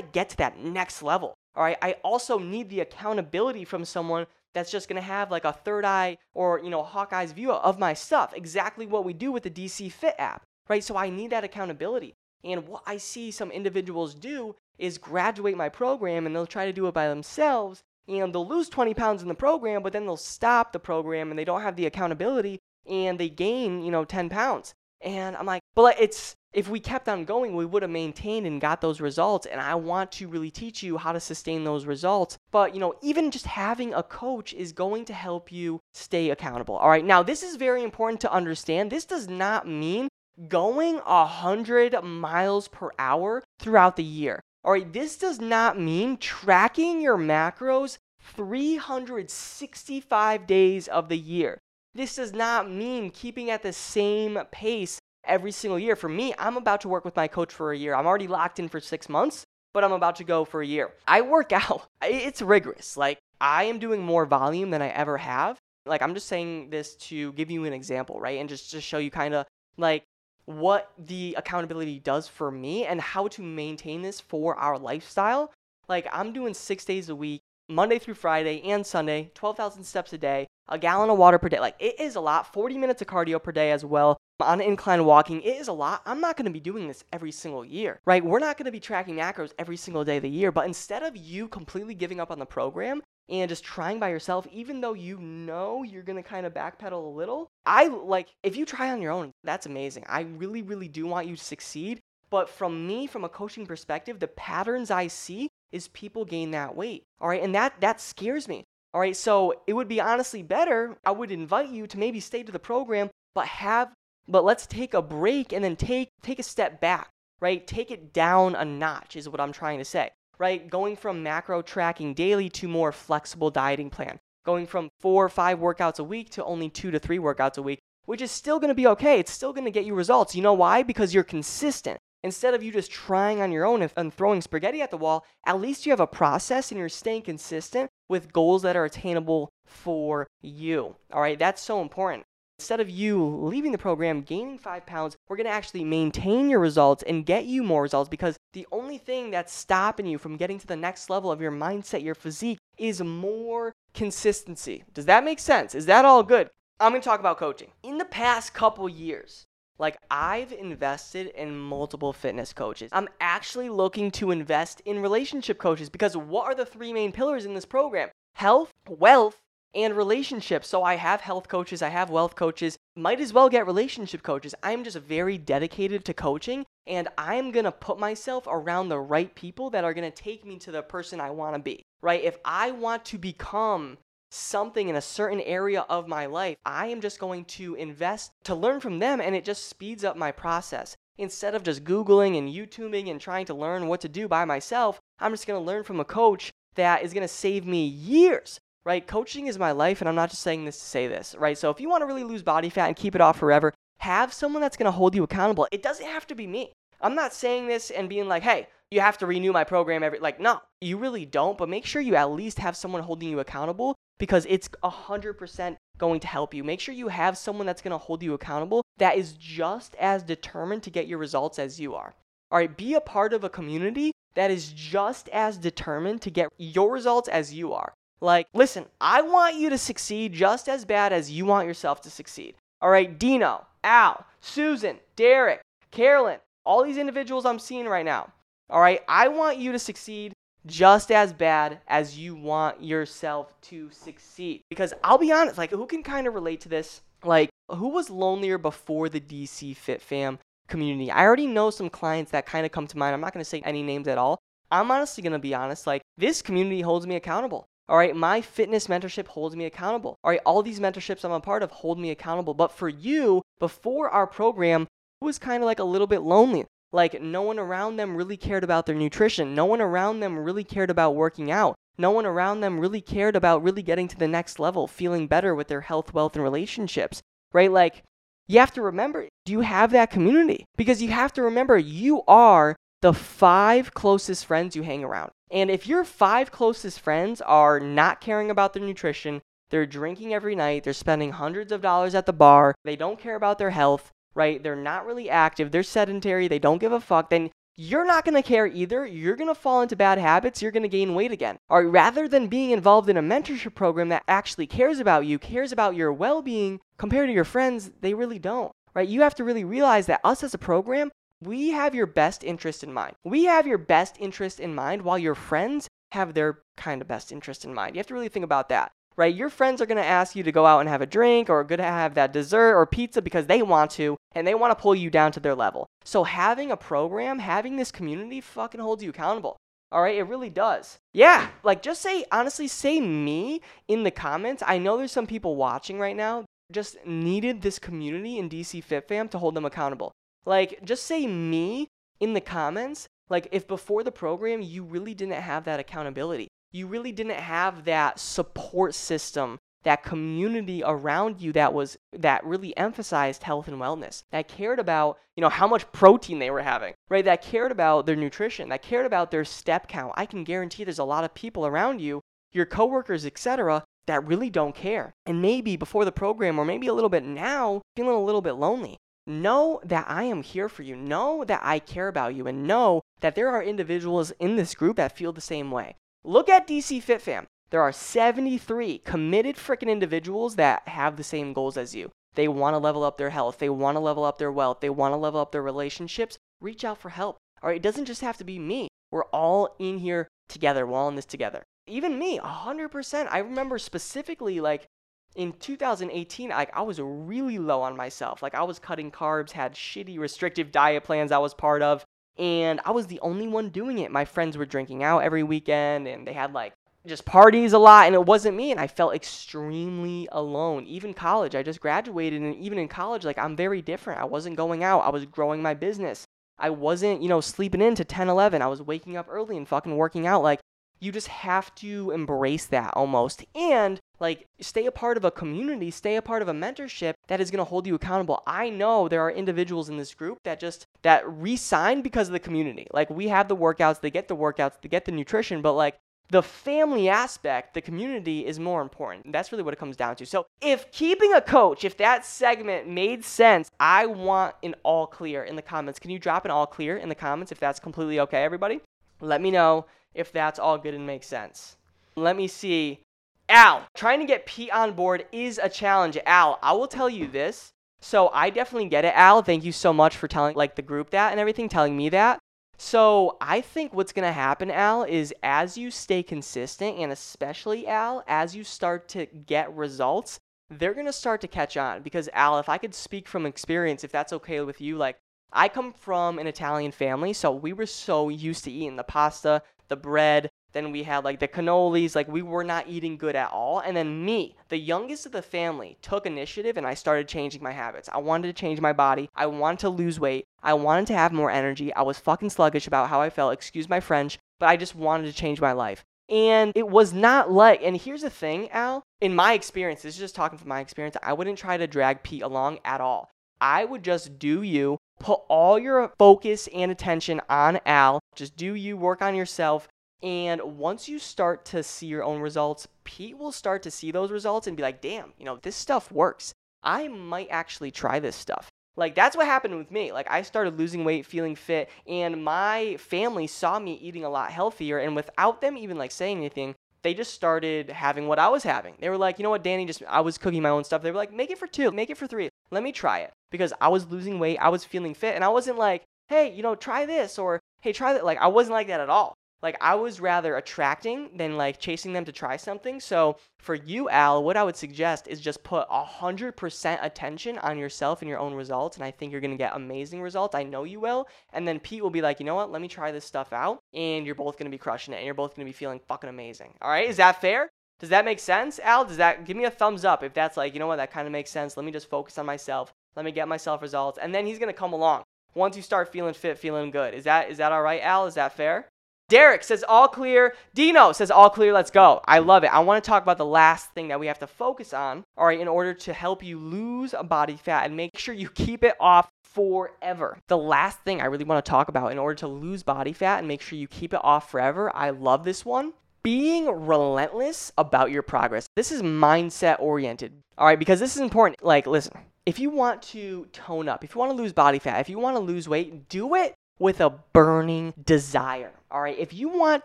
to 0.00 0.12
get 0.12 0.30
to 0.30 0.36
that 0.38 0.58
next 0.58 1.02
level. 1.02 1.34
All 1.54 1.62
right, 1.62 1.76
I 1.82 1.96
also 2.02 2.38
need 2.38 2.70
the 2.70 2.80
accountability 2.80 3.64
from 3.64 3.84
someone 3.84 4.26
that's 4.54 4.70
just 4.70 4.88
going 4.88 4.96
to 5.00 5.06
have 5.06 5.30
like 5.30 5.44
a 5.44 5.52
third 5.52 5.84
eye 5.84 6.16
or, 6.34 6.60
you 6.62 6.70
know, 6.70 6.82
Hawkeye's 6.82 7.32
view 7.32 7.52
of 7.52 7.78
my 7.78 7.92
stuff. 7.92 8.32
Exactly 8.34 8.86
what 8.86 9.04
we 9.04 9.12
do 9.12 9.32
with 9.32 9.42
the 9.42 9.50
DC 9.50 9.92
Fit 9.92 10.14
app, 10.18 10.42
right? 10.68 10.84
So 10.84 10.96
I 10.96 11.10
need 11.10 11.30
that 11.30 11.44
accountability. 11.44 12.14
And 12.44 12.66
what 12.66 12.82
I 12.86 12.96
see 12.96 13.30
some 13.30 13.50
individuals 13.50 14.14
do 14.14 14.56
is 14.78 14.98
graduate 14.98 15.56
my 15.56 15.68
program 15.68 16.26
and 16.26 16.34
they'll 16.34 16.46
try 16.46 16.66
to 16.66 16.72
do 16.72 16.86
it 16.86 16.94
by 16.94 17.08
themselves 17.08 17.82
and 18.08 18.34
they'll 18.34 18.46
lose 18.46 18.68
20 18.68 18.94
pounds 18.94 19.22
in 19.22 19.28
the 19.28 19.34
program, 19.34 19.82
but 19.82 19.92
then 19.92 20.04
they'll 20.04 20.16
stop 20.16 20.72
the 20.72 20.78
program 20.78 21.30
and 21.30 21.38
they 21.38 21.44
don't 21.44 21.62
have 21.62 21.76
the 21.76 21.86
accountability 21.86 22.58
and 22.86 23.18
they 23.18 23.28
gain, 23.28 23.82
you 23.82 23.90
know, 23.90 24.04
10 24.04 24.28
pounds. 24.28 24.74
And 25.00 25.36
I'm 25.36 25.46
like, 25.46 25.62
but 25.74 25.96
it's 26.00 26.34
if 26.52 26.68
we 26.68 26.80
kept 26.80 27.08
on 27.08 27.24
going, 27.24 27.56
we 27.56 27.64
would 27.64 27.82
have 27.82 27.90
maintained 27.90 28.46
and 28.46 28.60
got 28.60 28.80
those 28.80 29.00
results. 29.00 29.46
And 29.46 29.60
I 29.60 29.74
want 29.74 30.12
to 30.12 30.28
really 30.28 30.50
teach 30.50 30.82
you 30.82 30.98
how 30.98 31.12
to 31.12 31.20
sustain 31.20 31.64
those 31.64 31.86
results. 31.86 32.36
But, 32.50 32.74
you 32.74 32.80
know, 32.80 32.94
even 33.00 33.30
just 33.30 33.46
having 33.46 33.94
a 33.94 34.02
coach 34.02 34.52
is 34.52 34.72
going 34.72 35.06
to 35.06 35.14
help 35.14 35.50
you 35.50 35.80
stay 35.94 36.30
accountable. 36.30 36.76
All 36.76 36.90
right. 36.90 37.04
Now, 37.04 37.22
this 37.22 37.42
is 37.42 37.56
very 37.56 37.82
important 37.82 38.20
to 38.22 38.32
understand. 38.32 38.90
This 38.90 39.06
does 39.06 39.28
not 39.28 39.66
mean 39.66 40.08
going 40.48 40.96
100 40.96 42.02
miles 42.02 42.68
per 42.68 42.90
hour 42.98 43.42
throughout 43.58 43.96
the 43.96 44.04
year. 44.04 44.40
All 44.64 44.72
right. 44.72 44.92
This 44.92 45.16
does 45.16 45.40
not 45.40 45.78
mean 45.78 46.18
tracking 46.18 47.00
your 47.00 47.18
macros 47.18 47.98
365 48.20 50.46
days 50.46 50.88
of 50.88 51.08
the 51.08 51.18
year. 51.18 51.58
This 51.94 52.16
does 52.16 52.32
not 52.32 52.70
mean 52.70 53.10
keeping 53.10 53.50
at 53.50 53.62
the 53.62 53.72
same 53.72 54.38
pace 54.50 54.98
every 55.24 55.52
single 55.52 55.78
year. 55.78 55.96
For 55.96 56.08
me, 56.08 56.34
I'm 56.38 56.56
about 56.56 56.80
to 56.82 56.88
work 56.88 57.04
with 57.04 57.16
my 57.16 57.28
coach 57.28 57.52
for 57.52 57.72
a 57.72 57.76
year. 57.76 57.94
I'm 57.94 58.06
already 58.06 58.28
locked 58.28 58.58
in 58.58 58.68
for 58.68 58.80
six 58.80 59.08
months, 59.08 59.44
but 59.74 59.84
I'm 59.84 59.92
about 59.92 60.16
to 60.16 60.24
go 60.24 60.44
for 60.44 60.62
a 60.62 60.66
year. 60.66 60.92
I 61.06 61.20
work 61.20 61.52
out, 61.52 61.86
it's 62.02 62.40
rigorous. 62.40 62.96
Like, 62.96 63.18
I 63.40 63.64
am 63.64 63.78
doing 63.78 64.02
more 64.02 64.26
volume 64.26 64.70
than 64.70 64.82
I 64.82 64.88
ever 64.88 65.18
have. 65.18 65.58
Like, 65.84 66.02
I'm 66.02 66.14
just 66.14 66.28
saying 66.28 66.70
this 66.70 66.94
to 66.96 67.32
give 67.32 67.50
you 67.50 67.64
an 67.64 67.72
example, 67.72 68.20
right? 68.20 68.38
And 68.38 68.48
just 68.48 68.70
to 68.70 68.80
show 68.80 68.98
you 68.98 69.10
kind 69.10 69.34
of 69.34 69.46
like 69.76 70.04
what 70.44 70.92
the 70.98 71.34
accountability 71.38 71.98
does 71.98 72.28
for 72.28 72.50
me 72.50 72.84
and 72.84 73.00
how 73.00 73.28
to 73.28 73.42
maintain 73.42 74.02
this 74.02 74.20
for 74.20 74.56
our 74.56 74.78
lifestyle. 74.78 75.52
Like, 75.88 76.06
I'm 76.12 76.32
doing 76.32 76.54
six 76.54 76.84
days 76.84 77.08
a 77.08 77.16
week, 77.16 77.40
Monday 77.68 77.98
through 77.98 78.14
Friday 78.14 78.62
and 78.62 78.84
Sunday, 78.84 79.30
12,000 79.34 79.84
steps 79.84 80.12
a 80.12 80.18
day, 80.18 80.46
a 80.68 80.78
gallon 80.78 81.10
of 81.10 81.18
water 81.18 81.38
per 81.38 81.48
day. 81.48 81.60
Like, 81.60 81.76
it 81.78 82.00
is 82.00 82.16
a 82.16 82.20
lot. 82.20 82.52
40 82.52 82.78
minutes 82.78 83.02
of 83.02 83.08
cardio 83.08 83.42
per 83.42 83.52
day 83.52 83.72
as 83.72 83.84
well 83.84 84.18
on 84.42 84.60
incline 84.60 85.04
walking, 85.04 85.40
it 85.42 85.56
is 85.56 85.68
a 85.68 85.72
lot. 85.72 86.02
I'm 86.04 86.20
not 86.20 86.36
going 86.36 86.46
to 86.46 86.52
be 86.52 86.60
doing 86.60 86.88
this 86.88 87.04
every 87.12 87.32
single 87.32 87.64
year, 87.64 88.00
right? 88.04 88.24
We're 88.24 88.38
not 88.38 88.58
going 88.58 88.66
to 88.66 88.72
be 88.72 88.80
tracking 88.80 89.16
macros 89.16 89.52
every 89.58 89.76
single 89.76 90.04
day 90.04 90.16
of 90.16 90.22
the 90.22 90.28
year. 90.28 90.52
But 90.52 90.66
instead 90.66 91.02
of 91.02 91.16
you 91.16 91.48
completely 91.48 91.94
giving 91.94 92.20
up 92.20 92.30
on 92.30 92.38
the 92.38 92.46
program 92.46 93.02
and 93.28 93.48
just 93.48 93.64
trying 93.64 93.98
by 93.98 94.10
yourself, 94.10 94.46
even 94.52 94.80
though 94.80 94.92
you 94.94 95.18
know 95.18 95.82
you're 95.82 96.02
to 96.02 96.22
kind 96.22 96.46
of 96.46 96.54
backpedal 96.54 96.92
a 96.92 97.16
little, 97.16 97.48
I 97.64 97.86
like, 97.86 98.28
if 98.42 98.56
you 98.56 98.66
try 98.66 98.90
on 98.90 99.02
your 99.02 99.12
own, 99.12 99.30
that's 99.44 99.66
amazing. 99.66 100.04
I 100.08 100.22
really, 100.22 100.62
really 100.62 100.88
do 100.88 101.06
want 101.06 101.26
you 101.26 101.36
to 101.36 101.44
succeed. 101.44 102.00
But 102.30 102.48
from 102.48 102.86
me, 102.86 103.06
from 103.06 103.24
a 103.24 103.28
coaching 103.28 103.66
perspective, 103.66 104.18
the 104.18 104.28
patterns 104.28 104.90
I 104.90 105.06
see 105.06 105.48
is 105.70 105.88
people 105.88 106.24
gain 106.24 106.50
that 106.52 106.74
weight. 106.74 107.04
All 107.20 107.28
right. 107.28 107.42
And 107.42 107.54
that, 107.54 107.80
that 107.80 108.00
scares 108.00 108.48
me. 108.48 108.64
All 108.94 109.00
right. 109.00 109.16
So 109.16 109.62
it 109.66 109.74
would 109.74 109.88
be 109.88 110.00
honestly 110.00 110.42
better. 110.42 110.96
I 111.04 111.10
would 111.10 111.30
invite 111.30 111.68
you 111.68 111.86
to 111.86 111.98
maybe 111.98 112.20
stay 112.20 112.42
to 112.42 112.52
the 112.52 112.58
program, 112.58 113.10
but 113.34 113.46
have 113.46 113.92
but 114.28 114.44
let's 114.44 114.66
take 114.66 114.94
a 114.94 115.02
break 115.02 115.52
and 115.52 115.64
then 115.64 115.76
take 115.76 116.08
take 116.22 116.38
a 116.38 116.44
step 116.44 116.80
back, 116.80 117.10
right? 117.40 117.66
Take 117.66 117.90
it 117.90 118.12
down 118.12 118.54
a 118.54 118.64
notch 118.64 119.16
is 119.16 119.28
what 119.28 119.40
I'm 119.40 119.52
trying 119.52 119.78
to 119.78 119.84
say, 119.84 120.10
right? 120.38 120.68
Going 120.68 120.96
from 120.96 121.22
macro 121.22 121.62
tracking 121.62 122.14
daily 122.14 122.48
to 122.50 122.68
more 122.68 122.92
flexible 122.92 123.50
dieting 123.50 123.90
plan. 123.90 124.18
Going 124.44 124.66
from 124.66 124.90
4 125.00 125.24
or 125.24 125.28
5 125.28 125.58
workouts 125.58 125.98
a 125.98 126.04
week 126.04 126.30
to 126.30 126.44
only 126.44 126.68
2 126.68 126.90
to 126.90 126.98
3 126.98 127.18
workouts 127.18 127.58
a 127.58 127.62
week, 127.62 127.78
which 128.06 128.20
is 128.20 128.30
still 128.30 128.58
going 128.58 128.68
to 128.68 128.74
be 128.74 128.86
okay. 128.88 129.20
It's 129.20 129.30
still 129.30 129.52
going 129.52 129.64
to 129.64 129.70
get 129.70 129.84
you 129.84 129.94
results. 129.94 130.34
You 130.34 130.42
know 130.42 130.52
why? 130.52 130.82
Because 130.82 131.14
you're 131.14 131.22
consistent. 131.22 131.98
Instead 132.24 132.54
of 132.54 132.62
you 132.62 132.70
just 132.70 132.90
trying 132.90 133.40
on 133.40 133.50
your 133.50 133.64
own 133.64 133.88
and 133.96 134.14
throwing 134.14 134.40
spaghetti 134.40 134.80
at 134.80 134.90
the 134.90 134.96
wall, 134.96 135.24
at 135.44 135.60
least 135.60 135.84
you 135.84 135.90
have 135.90 136.00
a 136.00 136.06
process 136.06 136.70
and 136.70 136.78
you're 136.78 136.88
staying 136.88 137.22
consistent 137.22 137.90
with 138.08 138.32
goals 138.32 138.62
that 138.62 138.76
are 138.76 138.84
attainable 138.84 139.48
for 139.66 140.26
you. 140.40 140.94
All 141.12 141.20
right, 141.20 141.38
that's 141.38 141.60
so 141.60 141.80
important. 141.82 142.24
Instead 142.62 142.78
of 142.78 142.88
you 142.88 143.20
leaving 143.42 143.72
the 143.72 143.76
program, 143.76 144.20
gaining 144.20 144.56
five 144.56 144.86
pounds, 144.86 145.16
we're 145.28 145.34
going 145.34 145.48
to 145.48 145.52
actually 145.52 145.82
maintain 145.82 146.48
your 146.48 146.60
results 146.60 147.02
and 147.02 147.26
get 147.26 147.44
you 147.44 147.60
more 147.60 147.82
results 147.82 148.08
because 148.08 148.36
the 148.52 148.68
only 148.70 148.98
thing 148.98 149.32
that's 149.32 149.52
stopping 149.52 150.06
you 150.06 150.16
from 150.16 150.36
getting 150.36 150.60
to 150.60 150.66
the 150.68 150.76
next 150.76 151.10
level 151.10 151.32
of 151.32 151.40
your 151.40 151.50
mindset, 151.50 152.04
your 152.04 152.14
physique, 152.14 152.58
is 152.78 153.02
more 153.02 153.72
consistency. 153.94 154.84
Does 154.94 155.06
that 155.06 155.24
make 155.24 155.40
sense? 155.40 155.74
Is 155.74 155.86
that 155.86 156.04
all 156.04 156.22
good? 156.22 156.50
I'm 156.78 156.92
going 156.92 157.02
to 157.02 157.04
talk 157.04 157.18
about 157.18 157.36
coaching. 157.36 157.72
In 157.82 157.98
the 157.98 158.04
past 158.04 158.54
couple 158.54 158.88
years, 158.88 159.42
like 159.80 159.96
I've 160.08 160.52
invested 160.52 161.32
in 161.34 161.58
multiple 161.58 162.12
fitness 162.12 162.52
coaches. 162.52 162.90
I'm 162.92 163.08
actually 163.20 163.70
looking 163.70 164.12
to 164.12 164.30
invest 164.30 164.82
in 164.84 165.02
relationship 165.02 165.58
coaches 165.58 165.90
because 165.90 166.16
what 166.16 166.44
are 166.44 166.54
the 166.54 166.64
three 166.64 166.92
main 166.92 167.10
pillars 167.10 167.44
in 167.44 167.54
this 167.54 167.64
program? 167.64 168.10
Health, 168.34 168.70
wealth, 168.88 169.40
and 169.74 169.96
relationships. 169.96 170.68
So 170.68 170.82
I 170.82 170.96
have 170.96 171.20
health 171.20 171.48
coaches, 171.48 171.82
I 171.82 171.88
have 171.88 172.10
wealth 172.10 172.34
coaches, 172.34 172.76
might 172.96 173.20
as 173.20 173.32
well 173.32 173.48
get 173.48 173.66
relationship 173.66 174.22
coaches. 174.22 174.54
I'm 174.62 174.84
just 174.84 174.98
very 174.98 175.38
dedicated 175.38 176.04
to 176.04 176.14
coaching 176.14 176.66
and 176.86 177.08
I'm 177.16 177.52
going 177.52 177.64
to 177.64 177.72
put 177.72 177.98
myself 177.98 178.46
around 178.46 178.88
the 178.88 178.98
right 178.98 179.34
people 179.34 179.70
that 179.70 179.84
are 179.84 179.94
going 179.94 180.10
to 180.10 180.22
take 180.22 180.44
me 180.44 180.58
to 180.60 180.72
the 180.72 180.82
person 180.82 181.20
I 181.20 181.30
want 181.30 181.54
to 181.54 181.62
be. 181.62 181.82
Right? 182.02 182.22
If 182.22 182.38
I 182.44 182.72
want 182.72 183.04
to 183.06 183.18
become 183.18 183.98
something 184.30 184.88
in 184.88 184.96
a 184.96 185.00
certain 185.00 185.40
area 185.40 185.84
of 185.88 186.08
my 186.08 186.26
life, 186.26 186.56
I 186.64 186.88
am 186.88 187.00
just 187.00 187.18
going 187.18 187.44
to 187.44 187.74
invest 187.74 188.32
to 188.44 188.54
learn 188.54 188.80
from 188.80 188.98
them 188.98 189.20
and 189.20 189.34
it 189.34 189.44
just 189.44 189.68
speeds 189.68 190.04
up 190.04 190.16
my 190.16 190.32
process. 190.32 190.96
Instead 191.18 191.54
of 191.54 191.62
just 191.62 191.84
Googling 191.84 192.38
and 192.38 192.48
YouTubing 192.48 193.10
and 193.10 193.20
trying 193.20 193.44
to 193.46 193.54
learn 193.54 193.86
what 193.86 194.00
to 194.00 194.08
do 194.08 194.26
by 194.26 194.44
myself, 194.44 194.98
I'm 195.20 195.32
just 195.32 195.46
going 195.46 195.60
to 195.60 195.64
learn 195.64 195.84
from 195.84 196.00
a 196.00 196.04
coach 196.04 196.50
that 196.74 197.02
is 197.02 197.12
going 197.12 197.22
to 197.22 197.28
save 197.28 197.66
me 197.66 197.84
years 197.84 198.58
right? 198.84 199.06
Coaching 199.06 199.46
is 199.46 199.58
my 199.58 199.72
life, 199.72 200.00
and 200.00 200.08
I'm 200.08 200.14
not 200.14 200.30
just 200.30 200.42
saying 200.42 200.64
this 200.64 200.78
to 200.78 200.84
say 200.84 201.06
this, 201.06 201.34
right? 201.38 201.56
So 201.56 201.70
if 201.70 201.80
you 201.80 201.88
want 201.88 202.02
to 202.02 202.06
really 202.06 202.24
lose 202.24 202.42
body 202.42 202.68
fat 202.68 202.88
and 202.88 202.96
keep 202.96 203.14
it 203.14 203.20
off 203.20 203.38
forever, 203.38 203.72
have 203.98 204.32
someone 204.32 204.60
that's 204.60 204.76
going 204.76 204.86
to 204.86 204.90
hold 204.90 205.14
you 205.14 205.22
accountable. 205.22 205.68
It 205.70 205.82
doesn't 205.82 206.06
have 206.06 206.26
to 206.26 206.34
be 206.34 206.46
me. 206.46 206.72
I'm 207.00 207.14
not 207.14 207.32
saying 207.32 207.66
this 207.66 207.90
and 207.90 208.08
being 208.08 208.28
like, 208.28 208.42
hey, 208.42 208.68
you 208.90 209.00
have 209.00 209.18
to 209.18 209.26
renew 209.26 209.52
my 209.52 209.64
program 209.64 210.02
every 210.02 210.18
like 210.18 210.38
no, 210.38 210.60
you 210.80 210.98
really 210.98 211.24
don't, 211.24 211.56
but 211.56 211.68
make 211.68 211.86
sure 211.86 212.02
you 212.02 212.14
at 212.14 212.30
least 212.30 212.58
have 212.58 212.76
someone 212.76 213.02
holding 213.02 213.30
you 213.30 213.40
accountable 213.40 213.94
because 214.18 214.46
it's 214.48 214.68
100% 214.84 215.76
going 215.98 216.20
to 216.20 216.26
help 216.26 216.52
you. 216.52 216.62
Make 216.62 216.80
sure 216.80 216.94
you 216.94 217.08
have 217.08 217.38
someone 217.38 217.66
that's 217.66 217.82
going 217.82 217.92
to 217.92 217.98
hold 217.98 218.22
you 218.22 218.34
accountable 218.34 218.82
that 218.98 219.16
is 219.16 219.32
just 219.32 219.94
as 219.96 220.22
determined 220.22 220.82
to 220.82 220.90
get 220.90 221.06
your 221.06 221.18
results 221.18 221.58
as 221.58 221.80
you 221.80 221.94
are. 221.94 222.14
All 222.50 222.58
right, 222.58 222.76
be 222.76 222.94
a 222.94 223.00
part 223.00 223.32
of 223.32 223.44
a 223.44 223.48
community 223.48 224.12
that 224.34 224.50
is 224.50 224.72
just 224.72 225.28
as 225.30 225.56
determined 225.56 226.20
to 226.22 226.30
get 226.30 226.50
your 226.58 226.92
results 226.92 227.28
as 227.28 227.54
you 227.54 227.72
are. 227.72 227.94
Like, 228.22 228.46
listen, 228.54 228.86
I 229.00 229.20
want 229.20 229.56
you 229.56 229.68
to 229.70 229.76
succeed 229.76 230.32
just 230.32 230.68
as 230.68 230.84
bad 230.84 231.12
as 231.12 231.32
you 231.32 231.44
want 231.44 231.66
yourself 231.66 232.00
to 232.02 232.10
succeed. 232.10 232.54
All 232.80 232.88
right, 232.88 233.18
Dino, 233.18 233.66
Al, 233.82 234.24
Susan, 234.40 235.00
Derek, 235.16 235.60
Carolyn, 235.90 236.38
all 236.64 236.84
these 236.84 236.98
individuals 236.98 237.44
I'm 237.44 237.58
seeing 237.58 237.86
right 237.86 238.04
now. 238.04 238.30
All 238.70 238.80
right, 238.80 239.00
I 239.08 239.26
want 239.26 239.58
you 239.58 239.72
to 239.72 239.78
succeed 239.78 240.34
just 240.66 241.10
as 241.10 241.32
bad 241.32 241.80
as 241.88 242.16
you 242.16 242.36
want 242.36 242.82
yourself 242.82 243.60
to 243.62 243.90
succeed. 243.90 244.62
Because 244.70 244.94
I'll 245.02 245.18
be 245.18 245.32
honest, 245.32 245.58
like, 245.58 245.70
who 245.70 245.86
can 245.86 246.04
kind 246.04 246.28
of 246.28 246.34
relate 246.34 246.60
to 246.60 246.68
this? 246.68 247.02
Like, 247.24 247.50
who 247.70 247.88
was 247.88 248.08
lonelier 248.08 248.56
before 248.56 249.08
the 249.08 249.20
DC 249.20 249.76
Fit 249.76 250.00
Fam 250.00 250.38
community? 250.68 251.10
I 251.10 251.24
already 251.24 251.48
know 251.48 251.70
some 251.70 251.90
clients 251.90 252.30
that 252.30 252.46
kind 252.46 252.64
of 252.64 252.70
come 252.70 252.86
to 252.86 252.98
mind. 252.98 253.14
I'm 253.14 253.20
not 253.20 253.34
going 253.34 253.44
to 253.44 253.50
say 253.50 253.62
any 253.64 253.82
names 253.82 254.06
at 254.06 254.18
all. 254.18 254.38
I'm 254.70 254.92
honestly 254.92 255.22
going 255.22 255.32
to 255.32 255.40
be 255.40 255.54
honest. 255.54 255.88
Like, 255.88 256.02
this 256.16 256.40
community 256.40 256.82
holds 256.82 257.04
me 257.04 257.16
accountable. 257.16 257.66
All 257.88 257.98
right, 257.98 258.14
my 258.14 258.40
fitness 258.40 258.86
mentorship 258.86 259.26
holds 259.26 259.56
me 259.56 259.64
accountable. 259.64 260.16
All 260.22 260.30
right, 260.30 260.40
all 260.46 260.62
these 260.62 260.80
mentorships 260.80 261.24
I'm 261.24 261.32
a 261.32 261.40
part 261.40 261.62
of 261.62 261.70
hold 261.70 261.98
me 261.98 262.10
accountable. 262.10 262.54
But 262.54 262.72
for 262.72 262.88
you, 262.88 263.42
before 263.58 264.08
our 264.08 264.26
program, 264.26 264.82
it 265.20 265.24
was 265.24 265.38
kind 265.38 265.62
of 265.62 265.66
like 265.66 265.78
a 265.78 265.84
little 265.84 266.06
bit 266.06 266.22
lonely. 266.22 266.64
Like 266.92 267.20
no 267.20 267.42
one 267.42 267.58
around 267.58 267.96
them 267.96 268.16
really 268.16 268.36
cared 268.36 268.64
about 268.64 268.86
their 268.86 268.94
nutrition. 268.94 269.54
No 269.54 269.64
one 269.64 269.80
around 269.80 270.20
them 270.20 270.38
really 270.38 270.64
cared 270.64 270.90
about 270.90 271.16
working 271.16 271.50
out. 271.50 271.74
No 271.98 272.10
one 272.10 272.26
around 272.26 272.60
them 272.60 272.78
really 272.78 273.00
cared 273.00 273.36
about 273.36 273.62
really 273.62 273.82
getting 273.82 274.08
to 274.08 274.18
the 274.18 274.28
next 274.28 274.58
level, 274.58 274.86
feeling 274.86 275.26
better 275.26 275.54
with 275.54 275.68
their 275.68 275.82
health, 275.82 276.14
wealth, 276.14 276.34
and 276.34 276.42
relationships, 276.42 277.20
right? 277.52 277.70
Like 277.70 278.02
you 278.46 278.58
have 278.58 278.72
to 278.74 278.82
remember, 278.82 279.28
do 279.44 279.52
you 279.52 279.60
have 279.60 279.90
that 279.92 280.10
community? 280.10 280.64
Because 280.76 281.02
you 281.02 281.10
have 281.10 281.32
to 281.34 281.42
remember, 281.42 281.78
you 281.78 282.22
are 282.28 282.76
the 283.02 283.12
five 283.12 283.92
closest 283.92 284.46
friends 284.46 284.74
you 284.74 284.82
hang 284.82 285.04
around. 285.04 285.32
And 285.50 285.70
if 285.70 285.86
your 285.86 286.04
five 286.04 286.50
closest 286.50 287.00
friends 287.00 287.40
are 287.42 287.78
not 287.78 288.20
caring 288.20 288.50
about 288.50 288.72
their 288.72 288.82
nutrition, 288.82 289.42
they're 289.70 289.86
drinking 289.86 290.32
every 290.32 290.54
night, 290.54 290.84
they're 290.84 290.92
spending 290.92 291.32
hundreds 291.32 291.72
of 291.72 291.82
dollars 291.82 292.14
at 292.14 292.26
the 292.26 292.32
bar, 292.32 292.74
they 292.84 292.96
don't 292.96 293.18
care 293.18 293.34
about 293.34 293.58
their 293.58 293.70
health, 293.70 294.12
right? 294.34 294.62
They're 294.62 294.76
not 294.76 295.04
really 295.04 295.28
active, 295.28 295.72
they're 295.72 295.82
sedentary, 295.82 296.48
they 296.48 296.58
don't 296.58 296.78
give 296.78 296.92
a 296.92 297.00
fuck, 297.00 297.28
then 297.28 297.50
you're 297.74 298.06
not 298.06 298.24
going 298.24 298.34
to 298.34 298.46
care 298.46 298.66
either. 298.66 299.06
You're 299.06 299.34
going 299.34 299.48
to 299.48 299.54
fall 299.54 299.80
into 299.80 299.96
bad 299.96 300.18
habits. 300.18 300.60
You're 300.60 300.72
going 300.72 300.82
to 300.82 300.90
gain 300.90 301.14
weight 301.14 301.32
again. 301.32 301.56
Or 301.70 301.88
rather 301.88 302.28
than 302.28 302.48
being 302.48 302.70
involved 302.70 303.08
in 303.08 303.16
a 303.16 303.22
mentorship 303.22 303.74
program 303.74 304.10
that 304.10 304.24
actually 304.28 304.66
cares 304.66 304.98
about 304.98 305.24
you, 305.24 305.38
cares 305.38 305.72
about 305.72 305.96
your 305.96 306.12
well 306.12 306.42
being, 306.42 306.80
compared 306.98 307.28
to 307.28 307.32
your 307.32 307.44
friends, 307.44 307.90
they 308.02 308.12
really 308.12 308.38
don't, 308.38 308.72
right? 308.94 309.08
You 309.08 309.22
have 309.22 309.34
to 309.36 309.44
really 309.44 309.64
realize 309.64 310.04
that 310.06 310.20
us 310.22 310.44
as 310.44 310.52
a 310.52 310.58
program, 310.58 311.10
we 311.46 311.70
have 311.70 311.94
your 311.94 312.06
best 312.06 312.44
interest 312.44 312.84
in 312.84 312.92
mind. 312.92 313.14
We 313.24 313.44
have 313.44 313.66
your 313.66 313.78
best 313.78 314.16
interest 314.18 314.60
in 314.60 314.74
mind 314.74 315.02
while 315.02 315.18
your 315.18 315.34
friends 315.34 315.88
have 316.12 316.34
their 316.34 316.60
kind 316.76 317.02
of 317.02 317.08
best 317.08 317.32
interest 317.32 317.64
in 317.64 317.74
mind. 317.74 317.94
You 317.94 318.00
have 318.00 318.06
to 318.08 318.14
really 318.14 318.28
think 318.28 318.44
about 318.44 318.68
that 318.68 318.92
right? 319.16 319.34
Your 319.34 319.50
friends 319.50 319.80
are 319.80 319.86
going 319.86 319.98
to 319.98 320.04
ask 320.04 320.34
you 320.34 320.42
to 320.42 320.52
go 320.52 320.66
out 320.66 320.80
and 320.80 320.88
have 320.88 321.02
a 321.02 321.06
drink 321.06 321.50
or 321.50 321.64
going 321.64 321.78
to 321.78 321.84
have 321.84 322.14
that 322.14 322.32
dessert 322.32 322.74
or 322.74 322.86
pizza 322.86 323.20
because 323.20 323.46
they 323.46 323.62
want 323.62 323.90
to 323.92 324.16
and 324.34 324.46
they 324.46 324.54
want 324.54 324.70
to 324.70 324.80
pull 324.80 324.94
you 324.94 325.10
down 325.10 325.32
to 325.32 325.40
their 325.40 325.54
level. 325.54 325.86
So 326.04 326.24
having 326.24 326.70
a 326.70 326.76
program, 326.76 327.38
having 327.38 327.76
this 327.76 327.92
community 327.92 328.40
fucking 328.40 328.80
holds 328.80 329.02
you 329.02 329.10
accountable. 329.10 329.56
All 329.90 330.02
right, 330.02 330.16
it 330.16 330.22
really 330.22 330.48
does. 330.48 330.98
Yeah, 331.12 331.48
like 331.62 331.82
just 331.82 332.00
say, 332.00 332.24
honestly, 332.32 332.66
say 332.66 333.00
me 333.00 333.60
in 333.88 334.04
the 334.04 334.10
comments. 334.10 334.62
I 334.66 334.78
know 334.78 334.96
there's 334.96 335.12
some 335.12 335.26
people 335.26 335.56
watching 335.56 335.98
right 335.98 336.16
now 336.16 336.46
just 336.72 336.96
needed 337.04 337.60
this 337.60 337.78
community 337.78 338.38
in 338.38 338.48
DC 338.48 338.82
Fit 338.82 339.06
Fam 339.06 339.28
to 339.28 339.38
hold 339.38 339.54
them 339.54 339.66
accountable. 339.66 340.12
Like, 340.44 340.80
just 340.84 341.04
say 341.04 341.26
me 341.26 341.88
in 342.20 342.34
the 342.34 342.40
comments. 342.40 343.08
Like, 343.28 343.48
if 343.52 343.66
before 343.66 344.02
the 344.02 344.12
program 344.12 344.62
you 344.62 344.84
really 344.84 345.14
didn't 345.14 345.34
have 345.34 345.64
that 345.64 345.80
accountability, 345.80 346.48
you 346.70 346.86
really 346.86 347.12
didn't 347.12 347.38
have 347.38 347.84
that 347.84 348.18
support 348.18 348.94
system 348.94 349.58
that 349.82 350.02
community 350.02 350.82
around 350.84 351.40
you 351.40 351.52
that 351.52 351.74
was 351.74 351.96
that 352.12 352.44
really 352.44 352.76
emphasized 352.76 353.42
health 353.42 353.68
and 353.68 353.78
wellness 353.80 354.22
that 354.30 354.48
cared 354.48 354.78
about 354.78 355.18
you 355.36 355.40
know 355.40 355.48
how 355.48 355.66
much 355.66 355.90
protein 355.92 356.38
they 356.38 356.50
were 356.50 356.62
having 356.62 356.94
right? 357.08 357.24
That 357.24 357.42
cared 357.42 357.72
about 357.72 358.06
their 358.06 358.16
nutrition 358.16 358.68
that 358.68 358.82
cared 358.82 359.06
about 359.06 359.30
their 359.30 359.44
step 359.44 359.88
count. 359.88 360.12
I 360.16 360.26
can 360.26 360.44
guarantee 360.44 360.84
there's 360.84 360.98
a 360.98 361.04
lot 361.04 361.24
of 361.24 361.34
people 361.34 361.66
around 361.66 362.00
you 362.00 362.20
your 362.52 362.66
coworkers 362.66 363.26
etc 363.26 363.82
that 364.06 364.26
really 364.26 364.50
don't 364.50 364.74
care. 364.74 365.12
And 365.26 365.40
maybe 365.40 365.76
before 365.76 366.04
the 366.04 366.12
program 366.12 366.58
or 366.58 366.64
maybe 366.64 366.88
a 366.88 366.92
little 366.92 367.10
bit 367.10 367.24
now 367.24 367.82
feeling 367.96 368.16
a 368.16 368.22
little 368.22 368.42
bit 368.42 368.52
lonely 368.52 368.96
know 369.26 369.80
that 369.84 370.04
i 370.08 370.24
am 370.24 370.42
here 370.42 370.68
for 370.68 370.82
you 370.82 370.96
know 370.96 371.44
that 371.44 371.60
i 371.62 371.78
care 371.78 372.08
about 372.08 372.34
you 372.34 372.46
and 372.46 372.66
know 372.66 373.00
that 373.20 373.34
there 373.34 373.48
are 373.48 373.62
individuals 373.62 374.32
in 374.40 374.56
this 374.56 374.74
group 374.74 374.96
that 374.96 375.16
feel 375.16 375.32
the 375.32 375.40
same 375.40 375.70
way 375.70 375.94
Look 376.24 376.48
at 376.48 376.68
DC 376.68 377.02
Fit 377.02 377.20
Fam. 377.20 377.48
There 377.70 377.82
are 377.82 377.90
73 377.90 378.98
committed 378.98 379.56
freaking 379.56 379.88
individuals 379.88 380.54
that 380.54 380.86
have 380.86 381.16
the 381.16 381.24
same 381.24 381.52
goals 381.52 381.76
as 381.76 381.96
you. 381.96 382.12
They 382.34 382.46
want 382.46 382.74
to 382.74 382.78
level 382.78 383.02
up 383.02 383.18
their 383.18 383.30
health. 383.30 383.58
They 383.58 383.68
want 383.68 383.96
to 383.96 384.00
level 384.00 384.24
up 384.24 384.38
their 384.38 384.52
wealth. 384.52 384.80
They 384.80 384.90
want 384.90 385.12
to 385.12 385.16
level 385.16 385.40
up 385.40 385.50
their 385.50 385.62
relationships. 385.62 386.38
Reach 386.60 386.84
out 386.84 386.98
for 386.98 387.08
help. 387.08 387.38
All 387.60 387.68
right, 387.68 387.76
it 387.76 387.82
doesn't 387.82 388.04
just 388.04 388.20
have 388.20 388.36
to 388.38 388.44
be 388.44 388.58
me. 388.58 388.88
We're 389.10 389.24
all 389.26 389.74
in 389.80 389.98
here 389.98 390.28
together. 390.48 390.86
We're 390.86 390.96
all 390.96 391.08
in 391.08 391.16
this 391.16 391.24
together. 391.24 391.64
Even 391.88 392.20
me, 392.20 392.38
100%. 392.38 393.28
I 393.30 393.38
remember 393.38 393.78
specifically 393.78 394.60
like 394.60 394.86
in 395.34 395.52
2018, 395.52 396.50
like 396.50 396.70
I 396.76 396.82
was 396.82 397.00
really 397.00 397.58
low 397.58 397.82
on 397.82 397.96
myself. 397.96 398.42
Like 398.42 398.54
I 398.54 398.62
was 398.62 398.78
cutting 398.78 399.10
carbs, 399.10 399.52
had 399.52 399.74
shitty 399.74 400.18
restrictive 400.18 400.72
diet 400.72 401.04
plans 401.04 401.32
I 401.32 401.38
was 401.38 401.54
part 401.54 401.82
of 401.82 402.04
and 402.38 402.80
I 402.84 402.90
was 402.90 403.06
the 403.06 403.20
only 403.20 403.48
one 403.48 403.68
doing 403.68 403.98
it. 403.98 404.10
My 404.10 404.24
friends 404.24 404.56
were 404.56 404.66
drinking 404.66 405.02
out 405.02 405.20
every 405.20 405.42
weekend 405.42 406.08
and 406.08 406.26
they 406.26 406.32
had 406.32 406.52
like 406.52 406.72
just 407.06 407.24
parties 407.24 407.72
a 407.72 407.78
lot 407.78 408.06
and 408.06 408.14
it 408.14 408.24
wasn't 408.24 408.56
me 408.56 408.70
and 408.70 408.80
I 408.80 408.86
felt 408.86 409.14
extremely 409.14 410.28
alone. 410.32 410.86
Even 410.86 411.14
college, 411.14 411.54
I 411.54 411.62
just 411.62 411.80
graduated 411.80 412.40
and 412.40 412.54
even 412.56 412.78
in 412.78 412.88
college 412.88 413.24
like 413.24 413.38
I'm 413.38 413.56
very 413.56 413.82
different. 413.82 414.20
I 414.20 414.24
wasn't 414.24 414.56
going 414.56 414.84
out. 414.84 415.00
I 415.00 415.10
was 415.10 415.26
growing 415.26 415.62
my 415.62 415.74
business. 415.74 416.26
I 416.58 416.70
wasn't, 416.70 417.22
you 417.22 417.28
know, 417.28 417.40
sleeping 417.40 417.80
in 417.80 417.94
to 417.96 418.04
10, 418.04 418.28
11. 418.28 418.62
I 418.62 418.66
was 418.66 418.80
waking 418.80 419.16
up 419.16 419.26
early 419.28 419.56
and 419.56 419.66
fucking 419.66 419.96
working 419.96 420.26
out 420.26 420.42
like 420.42 420.60
you 421.02 421.10
just 421.10 421.28
have 421.28 421.74
to 421.74 422.12
embrace 422.12 422.66
that 422.66 422.92
almost 422.94 423.44
and 423.54 424.00
like 424.20 424.46
stay 424.60 424.86
a 424.86 424.92
part 424.92 425.16
of 425.16 425.24
a 425.24 425.30
community 425.30 425.90
stay 425.90 426.16
a 426.16 426.22
part 426.22 426.42
of 426.42 426.48
a 426.48 426.52
mentorship 426.52 427.14
that 427.26 427.40
is 427.40 427.50
going 427.50 427.58
to 427.58 427.68
hold 427.68 427.86
you 427.86 427.94
accountable 427.94 428.42
i 428.46 428.70
know 428.70 429.08
there 429.08 429.20
are 429.20 429.30
individuals 429.30 429.88
in 429.88 429.96
this 429.96 430.14
group 430.14 430.38
that 430.44 430.60
just 430.60 430.86
that 431.02 431.28
re-sign 431.28 432.02
because 432.02 432.28
of 432.28 432.32
the 432.32 432.38
community 432.38 432.86
like 432.92 433.10
we 433.10 433.28
have 433.28 433.48
the 433.48 433.56
workouts 433.56 434.00
they 434.00 434.10
get 434.10 434.28
the 434.28 434.36
workouts 434.36 434.74
they 434.80 434.88
get 434.88 435.04
the 435.04 435.12
nutrition 435.12 435.60
but 435.60 435.72
like 435.72 435.98
the 436.30 436.42
family 436.42 437.10
aspect, 437.10 437.74
the 437.74 437.82
community 437.82 438.46
is 438.46 438.58
more 438.58 438.80
important. 438.80 439.30
That's 439.32 439.52
really 439.52 439.64
what 439.64 439.74
it 439.74 439.78
comes 439.78 439.98
down 439.98 440.16
to. 440.16 440.24
So, 440.24 440.46
if 440.62 440.90
keeping 440.90 441.34
a 441.34 441.42
coach, 441.42 441.84
if 441.84 441.98
that 441.98 442.24
segment 442.24 442.88
made 442.88 443.22
sense, 443.22 443.70
I 443.78 444.06
want 444.06 444.54
an 444.62 444.74
all 444.82 445.06
clear 445.06 445.44
in 445.44 445.56
the 445.56 445.62
comments. 445.62 445.98
Can 445.98 446.10
you 446.10 446.18
drop 446.18 446.46
an 446.46 446.50
all 446.50 446.66
clear 446.66 446.96
in 446.96 447.10
the 447.10 447.14
comments 447.14 447.52
if 447.52 447.60
that's 447.60 447.78
completely 447.78 448.18
okay, 448.20 448.44
everybody? 448.44 448.80
Let 449.20 449.42
me 449.42 449.50
know 449.50 449.84
if 450.14 450.32
that's 450.32 450.58
all 450.58 450.78
good 450.78 450.94
and 450.94 451.06
makes 451.06 451.26
sense. 451.26 451.76
Let 452.16 452.36
me 452.36 452.48
see. 452.48 453.00
Al, 453.48 453.86
trying 453.94 454.20
to 454.20 454.26
get 454.26 454.46
Pete 454.46 454.70
on 454.70 454.92
board 454.92 455.26
is 455.32 455.60
a 455.62 455.68
challenge. 455.68 456.18
Al, 456.26 456.58
I 456.62 456.72
will 456.72 456.88
tell 456.88 457.10
you 457.10 457.26
this. 457.26 457.72
So 458.00 458.28
I 458.28 458.50
definitely 458.50 458.88
get 458.88 459.04
it, 459.04 459.14
Al. 459.14 459.42
Thank 459.42 459.64
you 459.64 459.72
so 459.72 459.92
much 459.92 460.16
for 460.16 460.26
telling 460.26 460.56
like 460.56 460.74
the 460.74 460.82
group 460.82 461.10
that 461.10 461.30
and 461.30 461.40
everything, 461.40 461.68
telling 461.68 461.96
me 461.96 462.08
that. 462.08 462.38
So 462.78 463.36
I 463.40 463.60
think 463.60 463.94
what's 463.94 464.12
gonna 464.12 464.32
happen, 464.32 464.70
Al, 464.70 465.04
is 465.04 465.32
as 465.42 465.78
you 465.78 465.90
stay 465.90 466.22
consistent 466.22 466.98
and 466.98 467.12
especially 467.12 467.86
Al, 467.86 468.24
as 468.26 468.56
you 468.56 468.64
start 468.64 469.08
to 469.10 469.26
get 469.26 469.72
results, 469.74 470.40
they're 470.68 470.94
gonna 470.94 471.12
start 471.12 471.40
to 471.42 471.48
catch 471.48 471.76
on. 471.76 472.02
Because 472.02 472.28
Al, 472.32 472.58
if 472.58 472.68
I 472.68 472.78
could 472.78 472.94
speak 472.94 473.28
from 473.28 473.46
experience, 473.46 474.02
if 474.02 474.10
that's 474.10 474.32
okay 474.32 474.60
with 474.62 474.80
you, 474.80 474.96
like 474.96 475.16
I 475.52 475.68
come 475.68 475.92
from 475.92 476.38
an 476.38 476.46
Italian 476.46 476.90
family, 476.90 477.32
so 477.34 477.52
we 477.52 477.72
were 477.72 477.86
so 477.86 478.30
used 478.30 478.64
to 478.64 478.72
eating 478.72 478.96
the 478.96 479.04
pasta, 479.04 479.62
the 479.92 479.96
bread. 479.96 480.50
Then 480.72 480.90
we 480.90 481.02
had 481.02 481.22
like 481.22 481.38
the 481.38 481.48
cannolis. 481.48 482.16
Like 482.16 482.28
we 482.28 482.40
were 482.40 482.64
not 482.64 482.88
eating 482.88 483.18
good 483.18 483.36
at 483.36 483.52
all. 483.52 483.80
And 483.80 483.94
then 483.94 484.24
me, 484.24 484.56
the 484.70 484.78
youngest 484.78 485.26
of 485.26 485.32
the 485.32 485.42
family, 485.42 485.98
took 486.00 486.24
initiative 486.24 486.78
and 486.78 486.86
I 486.86 486.94
started 486.94 487.28
changing 487.28 487.62
my 487.62 487.72
habits. 487.72 488.08
I 488.10 488.18
wanted 488.18 488.48
to 488.48 488.58
change 488.58 488.80
my 488.80 488.94
body. 488.94 489.28
I 489.34 489.46
wanted 489.46 489.80
to 489.80 489.90
lose 489.90 490.18
weight. 490.18 490.46
I 490.62 490.72
wanted 490.74 491.06
to 491.08 491.14
have 491.14 491.32
more 491.32 491.50
energy. 491.50 491.92
I 491.94 492.02
was 492.02 492.18
fucking 492.18 492.50
sluggish 492.50 492.86
about 492.86 493.10
how 493.10 493.20
I 493.20 493.28
felt. 493.28 493.52
Excuse 493.52 493.88
my 493.88 494.00
French, 494.00 494.38
but 494.58 494.70
I 494.70 494.78
just 494.78 494.94
wanted 494.94 495.26
to 495.26 495.32
change 495.34 495.60
my 495.60 495.72
life. 495.72 496.04
And 496.28 496.72
it 496.74 496.88
was 496.88 497.12
not 497.12 497.50
like, 497.50 497.82
and 497.82 497.96
here's 497.96 498.22
the 498.22 498.30
thing, 498.30 498.70
Al, 498.70 499.02
in 499.20 499.34
my 499.34 499.52
experience, 499.52 500.00
this 500.00 500.14
is 500.14 500.20
just 500.20 500.34
talking 500.34 500.56
from 500.56 500.68
my 500.68 500.80
experience, 500.80 501.16
I 501.22 501.34
wouldn't 501.34 501.58
try 501.58 501.76
to 501.76 501.86
drag 501.86 502.22
Pete 502.22 502.42
along 502.42 502.78
at 502.84 503.02
all. 503.02 503.28
I 503.62 503.84
would 503.84 504.02
just 504.02 504.40
do 504.40 504.62
you, 504.62 504.98
put 505.20 505.40
all 505.48 505.78
your 505.78 506.12
focus 506.18 506.68
and 506.74 506.90
attention 506.90 507.40
on 507.48 507.78
Al, 507.86 508.18
just 508.34 508.56
do 508.56 508.74
you, 508.74 508.96
work 508.96 509.22
on 509.22 509.36
yourself. 509.36 509.86
And 510.20 510.60
once 510.78 511.08
you 511.08 511.20
start 511.20 511.64
to 511.66 511.84
see 511.84 512.06
your 512.06 512.24
own 512.24 512.40
results, 512.40 512.88
Pete 513.04 513.38
will 513.38 513.52
start 513.52 513.84
to 513.84 513.90
see 513.90 514.10
those 514.10 514.32
results 514.32 514.66
and 514.66 514.76
be 514.76 514.82
like, 514.82 515.00
damn, 515.00 515.32
you 515.38 515.44
know, 515.44 515.58
this 515.62 515.76
stuff 515.76 516.10
works. 516.10 516.52
I 516.82 517.06
might 517.06 517.48
actually 517.50 517.92
try 517.92 518.18
this 518.18 518.34
stuff. 518.34 518.68
Like, 518.96 519.14
that's 519.14 519.36
what 519.36 519.46
happened 519.46 519.78
with 519.78 519.92
me. 519.92 520.12
Like, 520.12 520.26
I 520.28 520.42
started 520.42 520.76
losing 520.76 521.04
weight, 521.04 521.24
feeling 521.24 521.54
fit, 521.54 521.88
and 522.06 522.44
my 522.44 522.96
family 522.98 523.46
saw 523.46 523.78
me 523.78 523.94
eating 523.94 524.24
a 524.24 524.28
lot 524.28 524.50
healthier. 524.50 524.98
And 524.98 525.14
without 525.14 525.60
them 525.60 525.76
even 525.76 525.96
like 525.96 526.10
saying 526.10 526.38
anything, 526.38 526.74
they 527.02 527.14
just 527.14 527.32
started 527.32 527.90
having 527.90 528.26
what 528.26 528.40
I 528.40 528.48
was 528.48 528.64
having. 528.64 528.94
They 529.00 529.08
were 529.08 529.18
like, 529.18 529.38
you 529.38 529.44
know 529.44 529.50
what, 529.50 529.64
Danny, 529.64 529.86
just, 529.86 530.02
I 530.08 530.20
was 530.20 530.36
cooking 530.36 530.62
my 530.62 530.68
own 530.68 530.84
stuff. 530.84 531.02
They 531.02 531.10
were 531.10 531.16
like, 531.16 531.32
make 531.32 531.50
it 531.50 531.58
for 531.58 531.68
two, 531.68 531.90
make 531.92 532.10
it 532.10 532.18
for 532.18 532.26
three. 532.26 532.50
Let 532.72 532.82
me 532.82 532.90
try 532.90 533.20
it. 533.20 533.32
Because 533.50 533.72
I 533.80 533.88
was 533.88 534.10
losing 534.10 534.38
weight, 534.38 534.58
I 534.58 534.70
was 534.70 534.84
feeling 534.84 535.14
fit, 535.14 535.34
and 535.34 535.44
I 535.44 535.48
wasn't 535.48 535.78
like, 535.78 536.02
hey, 536.28 536.52
you 536.52 536.62
know, 536.62 536.74
try 536.74 537.06
this 537.06 537.38
or 537.38 537.60
hey, 537.82 537.92
try 537.92 538.14
that. 538.14 538.24
Like, 538.24 538.38
I 538.38 538.48
wasn't 538.48 538.74
like 538.74 538.88
that 538.88 539.00
at 539.00 539.10
all. 539.10 539.36
Like 539.62 539.76
I 539.80 539.94
was 539.94 540.20
rather 540.20 540.56
attracting 540.56 541.36
than 541.36 541.56
like 541.56 541.78
chasing 541.78 542.12
them 542.12 542.24
to 542.24 542.32
try 542.32 542.56
something. 542.56 542.98
So 542.98 543.36
for 543.60 543.76
you, 543.76 544.10
Al, 544.10 544.42
what 544.42 544.56
I 544.56 544.64
would 544.64 544.76
suggest 544.76 545.28
is 545.28 545.40
just 545.40 545.62
put 545.62 545.88
100% 545.88 547.04
attention 547.04 547.58
on 547.58 547.78
yourself 547.78 548.22
and 548.22 548.28
your 548.28 548.40
own 548.40 548.54
results. 548.54 548.96
And 548.96 549.04
I 549.04 549.12
think 549.12 549.30
you're 549.30 549.40
going 549.40 549.52
to 549.52 549.56
get 549.56 549.76
amazing 549.76 550.20
results. 550.20 550.56
I 550.56 550.64
know 550.64 550.82
you 550.82 550.98
will. 550.98 551.28
And 551.52 551.66
then 551.66 551.78
Pete 551.78 552.02
will 552.02 552.10
be 552.10 552.22
like, 552.22 552.40
you 552.40 552.46
know 552.46 552.56
what? 552.56 552.72
Let 552.72 552.82
me 552.82 552.88
try 552.88 553.12
this 553.12 553.24
stuff 553.24 553.52
out. 553.52 553.78
And 553.94 554.26
you're 554.26 554.34
both 554.34 554.58
going 554.58 554.66
to 554.66 554.74
be 554.74 554.78
crushing 554.78 555.14
it. 555.14 555.18
And 555.18 555.26
you're 555.26 555.34
both 555.34 555.54
going 555.54 555.64
to 555.64 555.70
be 555.70 555.76
feeling 555.76 556.00
fucking 556.08 556.30
amazing. 556.30 556.74
All 556.82 556.90
right. 556.90 557.08
Is 557.08 557.18
that 557.18 557.40
fair? 557.40 557.70
Does 558.02 558.10
that 558.10 558.24
make 558.24 558.40
sense, 558.40 558.80
Al? 558.80 559.04
Does 559.04 559.18
that 559.18 559.44
give 559.44 559.56
me 559.56 559.64
a 559.64 559.70
thumbs 559.70 560.04
up 560.04 560.24
if 560.24 560.34
that's 560.34 560.56
like, 560.56 560.74
you 560.74 560.80
know 560.80 560.88
what? 560.88 560.96
That 560.96 561.12
kind 561.12 561.24
of 561.24 561.30
makes 561.30 561.50
sense. 561.50 561.76
Let 561.76 561.86
me 561.86 561.92
just 561.92 562.10
focus 562.10 562.36
on 562.36 562.44
myself. 562.44 562.92
Let 563.14 563.24
me 563.24 563.30
get 563.30 563.46
myself 563.46 563.80
results. 563.80 564.18
And 564.20 564.34
then 564.34 564.44
he's 564.44 564.58
to 564.58 564.72
come 564.72 564.92
along 564.92 565.22
once 565.54 565.76
you 565.76 565.82
start 565.82 566.10
feeling 566.10 566.34
fit, 566.34 566.58
feeling 566.58 566.90
good. 566.90 567.14
Is 567.14 567.22
that 567.24 567.48
is 567.48 567.58
that 567.58 567.70
all 567.70 567.82
right, 567.82 568.02
Al? 568.02 568.26
Is 568.26 568.34
that 568.34 568.56
fair? 568.56 568.88
Derek 569.28 569.62
says 569.62 569.84
all 569.88 570.08
clear. 570.08 570.54
Dino 570.74 571.12
says 571.12 571.30
all 571.30 571.48
clear. 571.48 571.72
Let's 571.72 571.92
go. 571.92 572.20
I 572.26 572.40
love 572.40 572.64
it. 572.64 572.74
I 572.74 572.80
want 572.80 573.02
to 573.02 573.08
talk 573.08 573.22
about 573.22 573.38
the 573.38 573.46
last 573.46 573.92
thing 573.92 574.08
that 574.08 574.18
we 574.18 574.26
have 574.26 574.40
to 574.40 574.48
focus 574.48 574.92
on, 574.92 575.22
all 575.38 575.46
right, 575.46 575.60
in 575.60 575.68
order 575.68 575.94
to 575.94 576.12
help 576.12 576.42
you 576.42 576.58
lose 576.58 577.14
body 577.24 577.56
fat 577.56 577.86
and 577.86 577.96
make 577.96 578.18
sure 578.18 578.34
you 578.34 578.48
keep 578.48 578.82
it 578.82 578.96
off 578.98 579.30
forever. 579.42 580.38
The 580.48 580.58
last 580.58 580.98
thing 581.00 581.20
I 581.20 581.26
really 581.26 581.44
want 581.44 581.64
to 581.64 581.70
talk 581.70 581.88
about 581.88 582.10
in 582.10 582.18
order 582.18 582.34
to 582.36 582.48
lose 582.48 582.82
body 582.82 583.12
fat 583.12 583.38
and 583.38 583.46
make 583.46 583.62
sure 583.62 583.78
you 583.78 583.86
keep 583.86 584.12
it 584.12 584.20
off 584.24 584.50
forever, 584.50 584.94
I 584.94 585.10
love 585.10 585.44
this 585.44 585.64
one. 585.64 585.92
Being 586.22 586.86
relentless 586.86 587.72
about 587.76 588.10
your 588.10 588.22
progress. 588.22 588.66
This 588.76 588.92
is 588.92 589.02
mindset 589.02 589.80
oriented, 589.80 590.32
all 590.56 590.66
right, 590.66 590.78
because 590.78 591.00
this 591.00 591.16
is 591.16 591.22
important. 591.22 591.64
Like, 591.64 591.86
listen, 591.86 592.16
if 592.46 592.58
you 592.58 592.70
want 592.70 593.02
to 593.02 593.46
tone 593.52 593.88
up, 593.88 594.04
if 594.04 594.14
you 594.14 594.18
want 594.18 594.30
to 594.30 594.36
lose 594.40 594.52
body 594.52 594.78
fat, 594.78 595.00
if 595.00 595.08
you 595.08 595.18
want 595.18 595.36
to 595.36 595.42
lose 595.42 595.68
weight, 595.68 596.08
do 596.08 596.34
it 596.34 596.54
with 596.78 597.00
a 597.00 597.10
burning 597.32 597.94
desire. 598.04 598.72
All 598.90 599.00
right. 599.00 599.18
If 599.18 599.32
you 599.32 599.48
want 599.48 599.84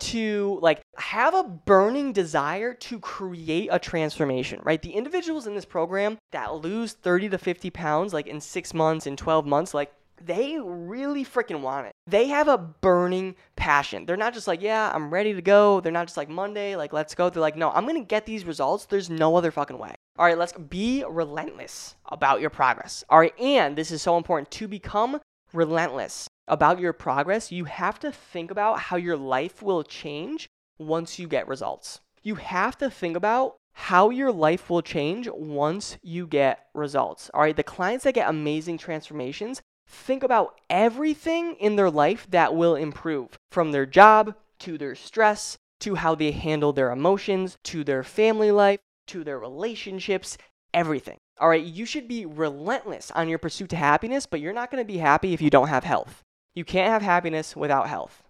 to 0.00 0.58
like 0.60 0.82
have 0.96 1.32
a 1.32 1.44
burning 1.44 2.12
desire 2.12 2.74
to 2.74 2.98
create 2.98 3.68
a 3.70 3.78
transformation, 3.78 4.60
right? 4.64 4.82
The 4.82 4.90
individuals 4.90 5.46
in 5.46 5.54
this 5.54 5.64
program 5.64 6.18
that 6.32 6.56
lose 6.56 6.92
30 6.92 7.30
to 7.30 7.38
50 7.38 7.70
pounds 7.70 8.12
like 8.12 8.26
in 8.26 8.40
six 8.40 8.74
months, 8.74 9.06
in 9.06 9.16
12 9.16 9.46
months, 9.46 9.72
like 9.72 9.92
they 10.24 10.58
really 10.58 11.24
freaking 11.24 11.60
want 11.60 11.86
it. 11.86 11.92
They 12.06 12.28
have 12.28 12.48
a 12.48 12.58
burning 12.58 13.36
passion. 13.56 14.06
They're 14.06 14.16
not 14.16 14.34
just 14.34 14.48
like, 14.48 14.62
yeah, 14.62 14.90
I'm 14.94 15.10
ready 15.10 15.34
to 15.34 15.42
go. 15.42 15.80
They're 15.80 15.92
not 15.92 16.06
just 16.06 16.16
like 16.16 16.28
Monday, 16.28 16.76
like, 16.76 16.92
let's 16.92 17.14
go. 17.14 17.30
They're 17.30 17.40
like, 17.40 17.56
no, 17.56 17.70
I'm 17.70 17.86
to 17.88 18.00
get 18.00 18.26
these 18.26 18.44
results. 18.44 18.86
There's 18.86 19.10
no 19.10 19.36
other 19.36 19.50
fucking 19.50 19.78
way. 19.78 19.94
All 20.18 20.26
right, 20.26 20.38
let's 20.38 20.52
be 20.52 21.04
relentless 21.08 21.94
about 22.06 22.40
your 22.40 22.50
progress. 22.50 23.04
All 23.08 23.18
right, 23.18 23.38
and 23.40 23.76
this 23.76 23.90
is 23.90 24.02
so 24.02 24.16
important 24.16 24.50
to 24.52 24.68
become 24.68 25.20
relentless 25.52 26.28
about 26.46 26.80
your 26.80 26.92
progress, 26.92 27.52
you 27.52 27.64
have 27.64 27.98
to 28.00 28.10
think 28.10 28.50
about 28.50 28.80
how 28.80 28.96
your 28.96 29.16
life 29.16 29.62
will 29.62 29.82
change 29.82 30.48
once 30.78 31.18
you 31.18 31.28
get 31.28 31.46
results. 31.46 32.00
You 32.22 32.36
have 32.36 32.76
to 32.78 32.90
think 32.90 33.16
about 33.16 33.56
how 33.72 34.10
your 34.10 34.32
life 34.32 34.68
will 34.68 34.82
change 34.82 35.28
once 35.28 35.98
you 36.02 36.26
get 36.26 36.66
results. 36.74 37.30
All 37.32 37.42
right, 37.42 37.54
the 37.54 37.62
clients 37.62 38.04
that 38.04 38.14
get 38.14 38.28
amazing 38.28 38.78
transformations 38.78 39.62
think 39.88 40.22
about 40.22 40.60
everything 40.68 41.54
in 41.54 41.76
their 41.76 41.90
life 41.90 42.26
that 42.30 42.54
will 42.54 42.76
improve 42.76 43.38
from 43.50 43.72
their 43.72 43.86
job 43.86 44.34
to 44.60 44.78
their 44.78 44.94
stress 44.94 45.58
to 45.80 45.96
how 45.96 46.14
they 46.14 46.30
handle 46.30 46.72
their 46.72 46.90
emotions 46.90 47.56
to 47.64 47.82
their 47.82 48.02
family 48.02 48.50
life 48.50 48.80
to 49.08 49.24
their 49.24 49.38
relationships, 49.38 50.38
everything. 50.72 51.18
All 51.40 51.48
right, 51.48 51.64
you 51.64 51.84
should 51.84 52.06
be 52.06 52.26
relentless 52.26 53.10
on 53.12 53.28
your 53.28 53.38
pursuit 53.38 53.70
to 53.70 53.76
happiness, 53.76 54.26
but 54.26 54.40
you're 54.40 54.52
not 54.52 54.70
going 54.70 54.82
to 54.82 54.86
be 54.86 54.98
happy 54.98 55.32
if 55.32 55.40
you 55.40 55.50
don't 55.50 55.68
have 55.68 55.84
health. 55.84 56.22
You 56.54 56.64
can't 56.64 56.90
have 56.90 57.02
happiness 57.02 57.56
without 57.56 57.88
health. 57.88 58.22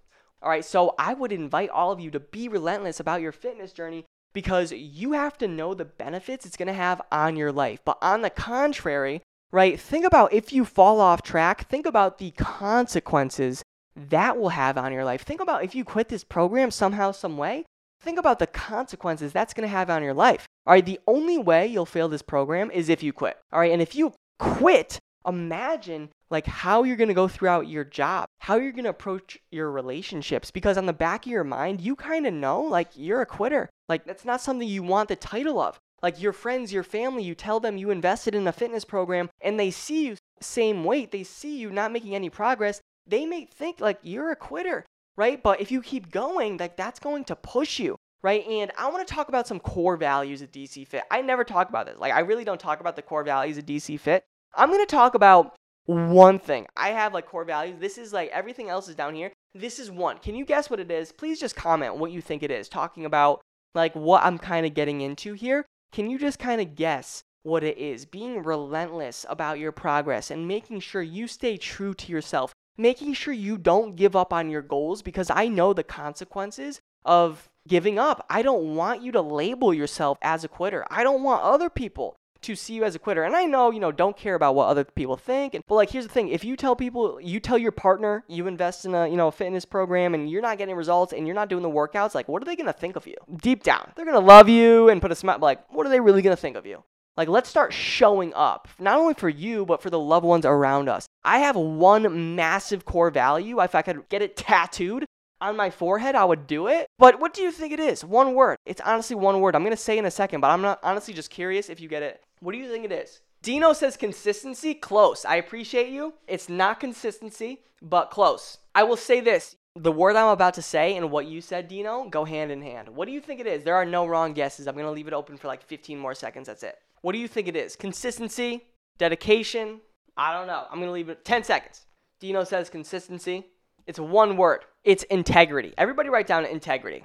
All 0.42 0.50
right, 0.50 0.64
so 0.64 0.94
I 0.98 1.14
would 1.14 1.32
invite 1.32 1.70
all 1.70 1.90
of 1.90 2.00
you 2.00 2.10
to 2.12 2.20
be 2.20 2.48
relentless 2.48 3.00
about 3.00 3.20
your 3.20 3.32
fitness 3.32 3.72
journey 3.72 4.04
because 4.32 4.72
you 4.72 5.12
have 5.12 5.36
to 5.38 5.48
know 5.48 5.74
the 5.74 5.84
benefits 5.84 6.46
it's 6.46 6.56
going 6.56 6.68
to 6.68 6.74
have 6.74 7.02
on 7.10 7.36
your 7.36 7.50
life. 7.50 7.80
But 7.84 7.98
on 8.02 8.22
the 8.22 8.30
contrary, 8.30 9.22
right, 9.52 9.78
think 9.78 10.04
about 10.04 10.32
if 10.32 10.52
you 10.52 10.64
fall 10.64 11.00
off 11.00 11.22
track, 11.22 11.68
think 11.68 11.86
about 11.86 12.18
the 12.18 12.30
consequences 12.32 13.62
that 13.96 14.38
will 14.38 14.50
have 14.50 14.78
on 14.78 14.92
your 14.92 15.04
life. 15.04 15.22
Think 15.22 15.40
about 15.40 15.64
if 15.64 15.74
you 15.74 15.84
quit 15.84 16.08
this 16.08 16.24
program 16.24 16.70
somehow, 16.70 17.12
some 17.12 17.36
way, 17.36 17.64
think 18.00 18.18
about 18.18 18.38
the 18.38 18.46
consequences 18.46 19.32
that's 19.32 19.54
going 19.54 19.66
to 19.66 19.68
have 19.68 19.90
on 19.90 20.02
your 20.02 20.14
life. 20.14 20.46
All 20.66 20.72
right, 20.72 20.84
the 20.84 21.00
only 21.06 21.38
way 21.38 21.66
you'll 21.66 21.86
fail 21.86 22.08
this 22.08 22.22
program 22.22 22.70
is 22.70 22.88
if 22.88 23.02
you 23.02 23.12
quit. 23.12 23.38
All 23.52 23.60
right, 23.60 23.72
and 23.72 23.82
if 23.82 23.94
you 23.94 24.12
quit, 24.38 25.00
imagine 25.26 26.10
like 26.30 26.46
how 26.46 26.82
you're 26.82 26.96
going 26.96 27.08
to 27.08 27.14
go 27.14 27.28
throughout 27.28 27.68
your 27.68 27.84
job, 27.84 28.26
how 28.38 28.56
you're 28.56 28.72
going 28.72 28.84
to 28.84 28.90
approach 28.90 29.38
your 29.50 29.70
relationships 29.70 30.50
because 30.50 30.76
on 30.76 30.86
the 30.86 30.92
back 30.92 31.26
of 31.26 31.32
your 31.32 31.44
mind, 31.44 31.80
you 31.80 31.96
kind 31.96 32.26
of 32.26 32.34
know 32.34 32.60
like 32.60 32.90
you're 32.94 33.22
a 33.22 33.26
quitter. 33.26 33.68
Like 33.88 34.04
that's 34.04 34.24
not 34.24 34.40
something 34.40 34.68
you 34.68 34.82
want 34.82 35.08
the 35.08 35.16
title 35.16 35.60
of. 35.60 35.78
Like 36.02 36.20
your 36.20 36.32
friends, 36.32 36.72
your 36.72 36.82
family, 36.82 37.22
you 37.22 37.34
tell 37.34 37.60
them 37.60 37.76
you 37.76 37.90
invested 37.90 38.34
in 38.34 38.46
a 38.46 38.52
fitness 38.52 38.84
program 38.84 39.30
and 39.40 39.58
they 39.58 39.70
see 39.70 40.06
you 40.06 40.16
same 40.40 40.84
weight, 40.84 41.10
they 41.10 41.24
see 41.24 41.58
you 41.58 41.70
not 41.70 41.92
making 41.92 42.14
any 42.14 42.30
progress, 42.30 42.80
they 43.06 43.26
may 43.26 43.44
think 43.44 43.80
like 43.80 43.98
you're 44.02 44.30
a 44.30 44.36
quitter, 44.36 44.84
right? 45.16 45.42
But 45.42 45.60
if 45.60 45.70
you 45.72 45.82
keep 45.82 46.10
going, 46.10 46.56
like 46.56 46.76
that's 46.76 47.00
going 47.00 47.24
to 47.24 47.36
push 47.36 47.78
you 47.78 47.96
right? 48.22 48.46
And 48.46 48.72
I 48.76 48.90
want 48.90 49.06
to 49.06 49.14
talk 49.14 49.28
about 49.28 49.46
some 49.46 49.60
core 49.60 49.96
values 49.96 50.42
of 50.42 50.50
DC 50.50 50.86
Fit. 50.86 51.04
I 51.10 51.22
never 51.22 51.44
talk 51.44 51.68
about 51.68 51.86
this. 51.86 51.98
Like, 51.98 52.12
I 52.12 52.20
really 52.20 52.44
don't 52.44 52.60
talk 52.60 52.80
about 52.80 52.96
the 52.96 53.02
core 53.02 53.22
values 53.24 53.58
of 53.58 53.66
DC 53.66 53.98
Fit. 54.00 54.24
I'm 54.54 54.70
going 54.70 54.84
to 54.84 54.90
talk 54.90 55.14
about 55.14 55.54
one 55.86 56.38
thing. 56.38 56.66
I 56.76 56.90
have 56.90 57.14
like 57.14 57.26
core 57.26 57.44
values. 57.44 57.76
This 57.80 57.96
is 57.96 58.12
like 58.12 58.30
everything 58.30 58.68
else 58.68 58.88
is 58.88 58.94
down 58.94 59.14
here. 59.14 59.32
This 59.54 59.78
is 59.78 59.90
one. 59.90 60.18
Can 60.18 60.34
you 60.34 60.44
guess 60.44 60.68
what 60.68 60.80
it 60.80 60.90
is? 60.90 61.12
Please 61.12 61.40
just 61.40 61.56
comment 61.56 61.96
what 61.96 62.10
you 62.10 62.20
think 62.20 62.42
it 62.42 62.50
is. 62.50 62.68
Talking 62.68 63.04
about 63.04 63.40
like 63.74 63.94
what 63.94 64.22
I'm 64.22 64.38
kind 64.38 64.66
of 64.66 64.74
getting 64.74 65.00
into 65.00 65.32
here. 65.32 65.64
Can 65.92 66.10
you 66.10 66.18
just 66.18 66.38
kind 66.38 66.60
of 66.60 66.74
guess 66.74 67.24
what 67.42 67.64
it 67.64 67.78
is? 67.78 68.04
Being 68.04 68.42
relentless 68.42 69.24
about 69.28 69.58
your 69.58 69.72
progress 69.72 70.30
and 70.30 70.46
making 70.46 70.80
sure 70.80 71.02
you 71.02 71.26
stay 71.26 71.56
true 71.56 71.94
to 71.94 72.12
yourself. 72.12 72.52
Making 72.76 73.14
sure 73.14 73.34
you 73.34 73.58
don't 73.58 73.96
give 73.96 74.14
up 74.14 74.32
on 74.32 74.50
your 74.50 74.62
goals 74.62 75.02
because 75.02 75.30
I 75.30 75.48
know 75.48 75.72
the 75.72 75.82
consequences 75.82 76.80
of 77.04 77.48
giving 77.66 77.98
up. 77.98 78.24
I 78.30 78.42
don't 78.42 78.76
want 78.76 79.02
you 79.02 79.12
to 79.12 79.20
label 79.20 79.74
yourself 79.74 80.18
as 80.22 80.44
a 80.44 80.48
quitter. 80.48 80.84
I 80.90 81.02
don't 81.02 81.22
want 81.22 81.42
other 81.42 81.70
people 81.70 82.16
to 82.42 82.54
see 82.54 82.74
you 82.74 82.84
as 82.84 82.94
a 82.94 82.98
quitter. 82.98 83.24
And 83.24 83.34
I 83.34 83.44
know, 83.44 83.70
you 83.70 83.80
know, 83.80 83.92
don't 83.92 84.16
care 84.16 84.34
about 84.34 84.54
what 84.54 84.66
other 84.66 84.84
people 84.84 85.16
think. 85.16 85.54
And, 85.54 85.64
but 85.66 85.74
like, 85.74 85.90
here's 85.90 86.06
the 86.06 86.12
thing: 86.12 86.28
if 86.28 86.44
you 86.44 86.56
tell 86.56 86.76
people, 86.76 87.20
you 87.20 87.40
tell 87.40 87.58
your 87.58 87.72
partner, 87.72 88.24
you 88.28 88.46
invest 88.46 88.84
in 88.84 88.94
a, 88.94 89.08
you 89.08 89.16
know, 89.16 89.28
a 89.28 89.32
fitness 89.32 89.64
program, 89.64 90.14
and 90.14 90.30
you're 90.30 90.42
not 90.42 90.58
getting 90.58 90.74
results, 90.74 91.12
and 91.12 91.26
you're 91.26 91.34
not 91.34 91.48
doing 91.48 91.62
the 91.62 91.70
workouts, 91.70 92.14
like, 92.14 92.28
what 92.28 92.42
are 92.42 92.46
they 92.46 92.56
gonna 92.56 92.72
think 92.72 92.96
of 92.96 93.06
you? 93.06 93.16
Deep 93.36 93.62
down, 93.62 93.92
they're 93.96 94.04
gonna 94.04 94.20
love 94.20 94.48
you 94.48 94.88
and 94.88 95.00
put 95.00 95.12
a 95.12 95.14
smile. 95.14 95.38
Like, 95.40 95.60
what 95.72 95.86
are 95.86 95.90
they 95.90 96.00
really 96.00 96.22
gonna 96.22 96.36
think 96.36 96.56
of 96.56 96.66
you? 96.66 96.82
Like, 97.16 97.28
let's 97.28 97.48
start 97.50 97.72
showing 97.72 98.32
up, 98.34 98.68
not 98.78 98.96
only 98.96 99.14
for 99.14 99.28
you, 99.28 99.66
but 99.66 99.82
for 99.82 99.90
the 99.90 99.98
loved 99.98 100.24
ones 100.24 100.46
around 100.46 100.88
us. 100.88 101.08
I 101.24 101.38
have 101.40 101.56
one 101.56 102.36
massive 102.36 102.84
core 102.84 103.10
value. 103.10 103.60
If 103.60 103.74
I 103.74 103.82
could 103.82 104.08
get 104.08 104.22
it 104.22 104.36
tattooed, 104.36 105.04
on 105.40 105.56
my 105.56 105.70
forehead, 105.70 106.14
I 106.14 106.24
would 106.24 106.46
do 106.46 106.68
it. 106.68 106.86
But 106.98 107.20
what 107.20 107.34
do 107.34 107.42
you 107.42 107.52
think 107.52 107.72
it 107.72 107.80
is? 107.80 108.04
One 108.04 108.34
word. 108.34 108.58
It's 108.66 108.80
honestly 108.80 109.16
one 109.16 109.40
word. 109.40 109.54
I'm 109.54 109.62
going 109.62 109.70
to 109.70 109.76
say 109.76 109.98
in 109.98 110.04
a 110.04 110.10
second, 110.10 110.40
but 110.40 110.50
I'm 110.50 110.62
not 110.62 110.80
honestly 110.82 111.14
just 111.14 111.30
curious 111.30 111.68
if 111.68 111.80
you 111.80 111.88
get 111.88 112.02
it. 112.02 112.22
What 112.40 112.52
do 112.52 112.58
you 112.58 112.70
think 112.70 112.84
it 112.84 112.92
is? 112.92 113.20
Dino 113.42 113.72
says 113.72 113.96
consistency, 113.96 114.74
close. 114.74 115.24
I 115.24 115.36
appreciate 115.36 115.90
you. 115.90 116.14
It's 116.26 116.48
not 116.48 116.80
consistency, 116.80 117.62
but 117.80 118.10
close. 118.10 118.58
I 118.74 118.82
will 118.82 118.96
say 118.96 119.20
this 119.20 119.56
the 119.76 119.92
word 119.92 120.16
I'm 120.16 120.28
about 120.28 120.54
to 120.54 120.62
say 120.62 120.96
and 120.96 121.10
what 121.10 121.26
you 121.26 121.40
said, 121.40 121.68
Dino, 121.68 122.08
go 122.08 122.24
hand 122.24 122.50
in 122.50 122.62
hand. 122.62 122.88
What 122.88 123.06
do 123.06 123.12
you 123.12 123.20
think 123.20 123.40
it 123.40 123.46
is? 123.46 123.62
There 123.62 123.76
are 123.76 123.84
no 123.84 124.06
wrong 124.06 124.32
guesses. 124.32 124.66
I'm 124.66 124.74
going 124.74 124.86
to 124.86 124.92
leave 124.92 125.06
it 125.06 125.12
open 125.12 125.36
for 125.36 125.46
like 125.46 125.62
15 125.62 125.98
more 125.98 126.14
seconds. 126.14 126.48
That's 126.48 126.62
it. 126.62 126.76
What 127.02 127.12
do 127.12 127.18
you 127.18 127.28
think 127.28 127.46
it 127.46 127.56
is? 127.56 127.76
Consistency, 127.76 128.64
dedication? 128.98 129.80
I 130.16 130.32
don't 130.32 130.48
know. 130.48 130.64
I'm 130.68 130.78
going 130.78 130.88
to 130.88 130.92
leave 130.92 131.08
it 131.08 131.24
10 131.24 131.44
seconds. 131.44 131.86
Dino 132.20 132.42
says 132.42 132.68
consistency. 132.68 133.46
It's 133.88 133.98
one 133.98 134.36
word. 134.36 134.66
It's 134.84 135.02
integrity. 135.04 135.72
Everybody 135.78 136.10
write 136.10 136.26
down 136.26 136.44
integrity. 136.44 137.04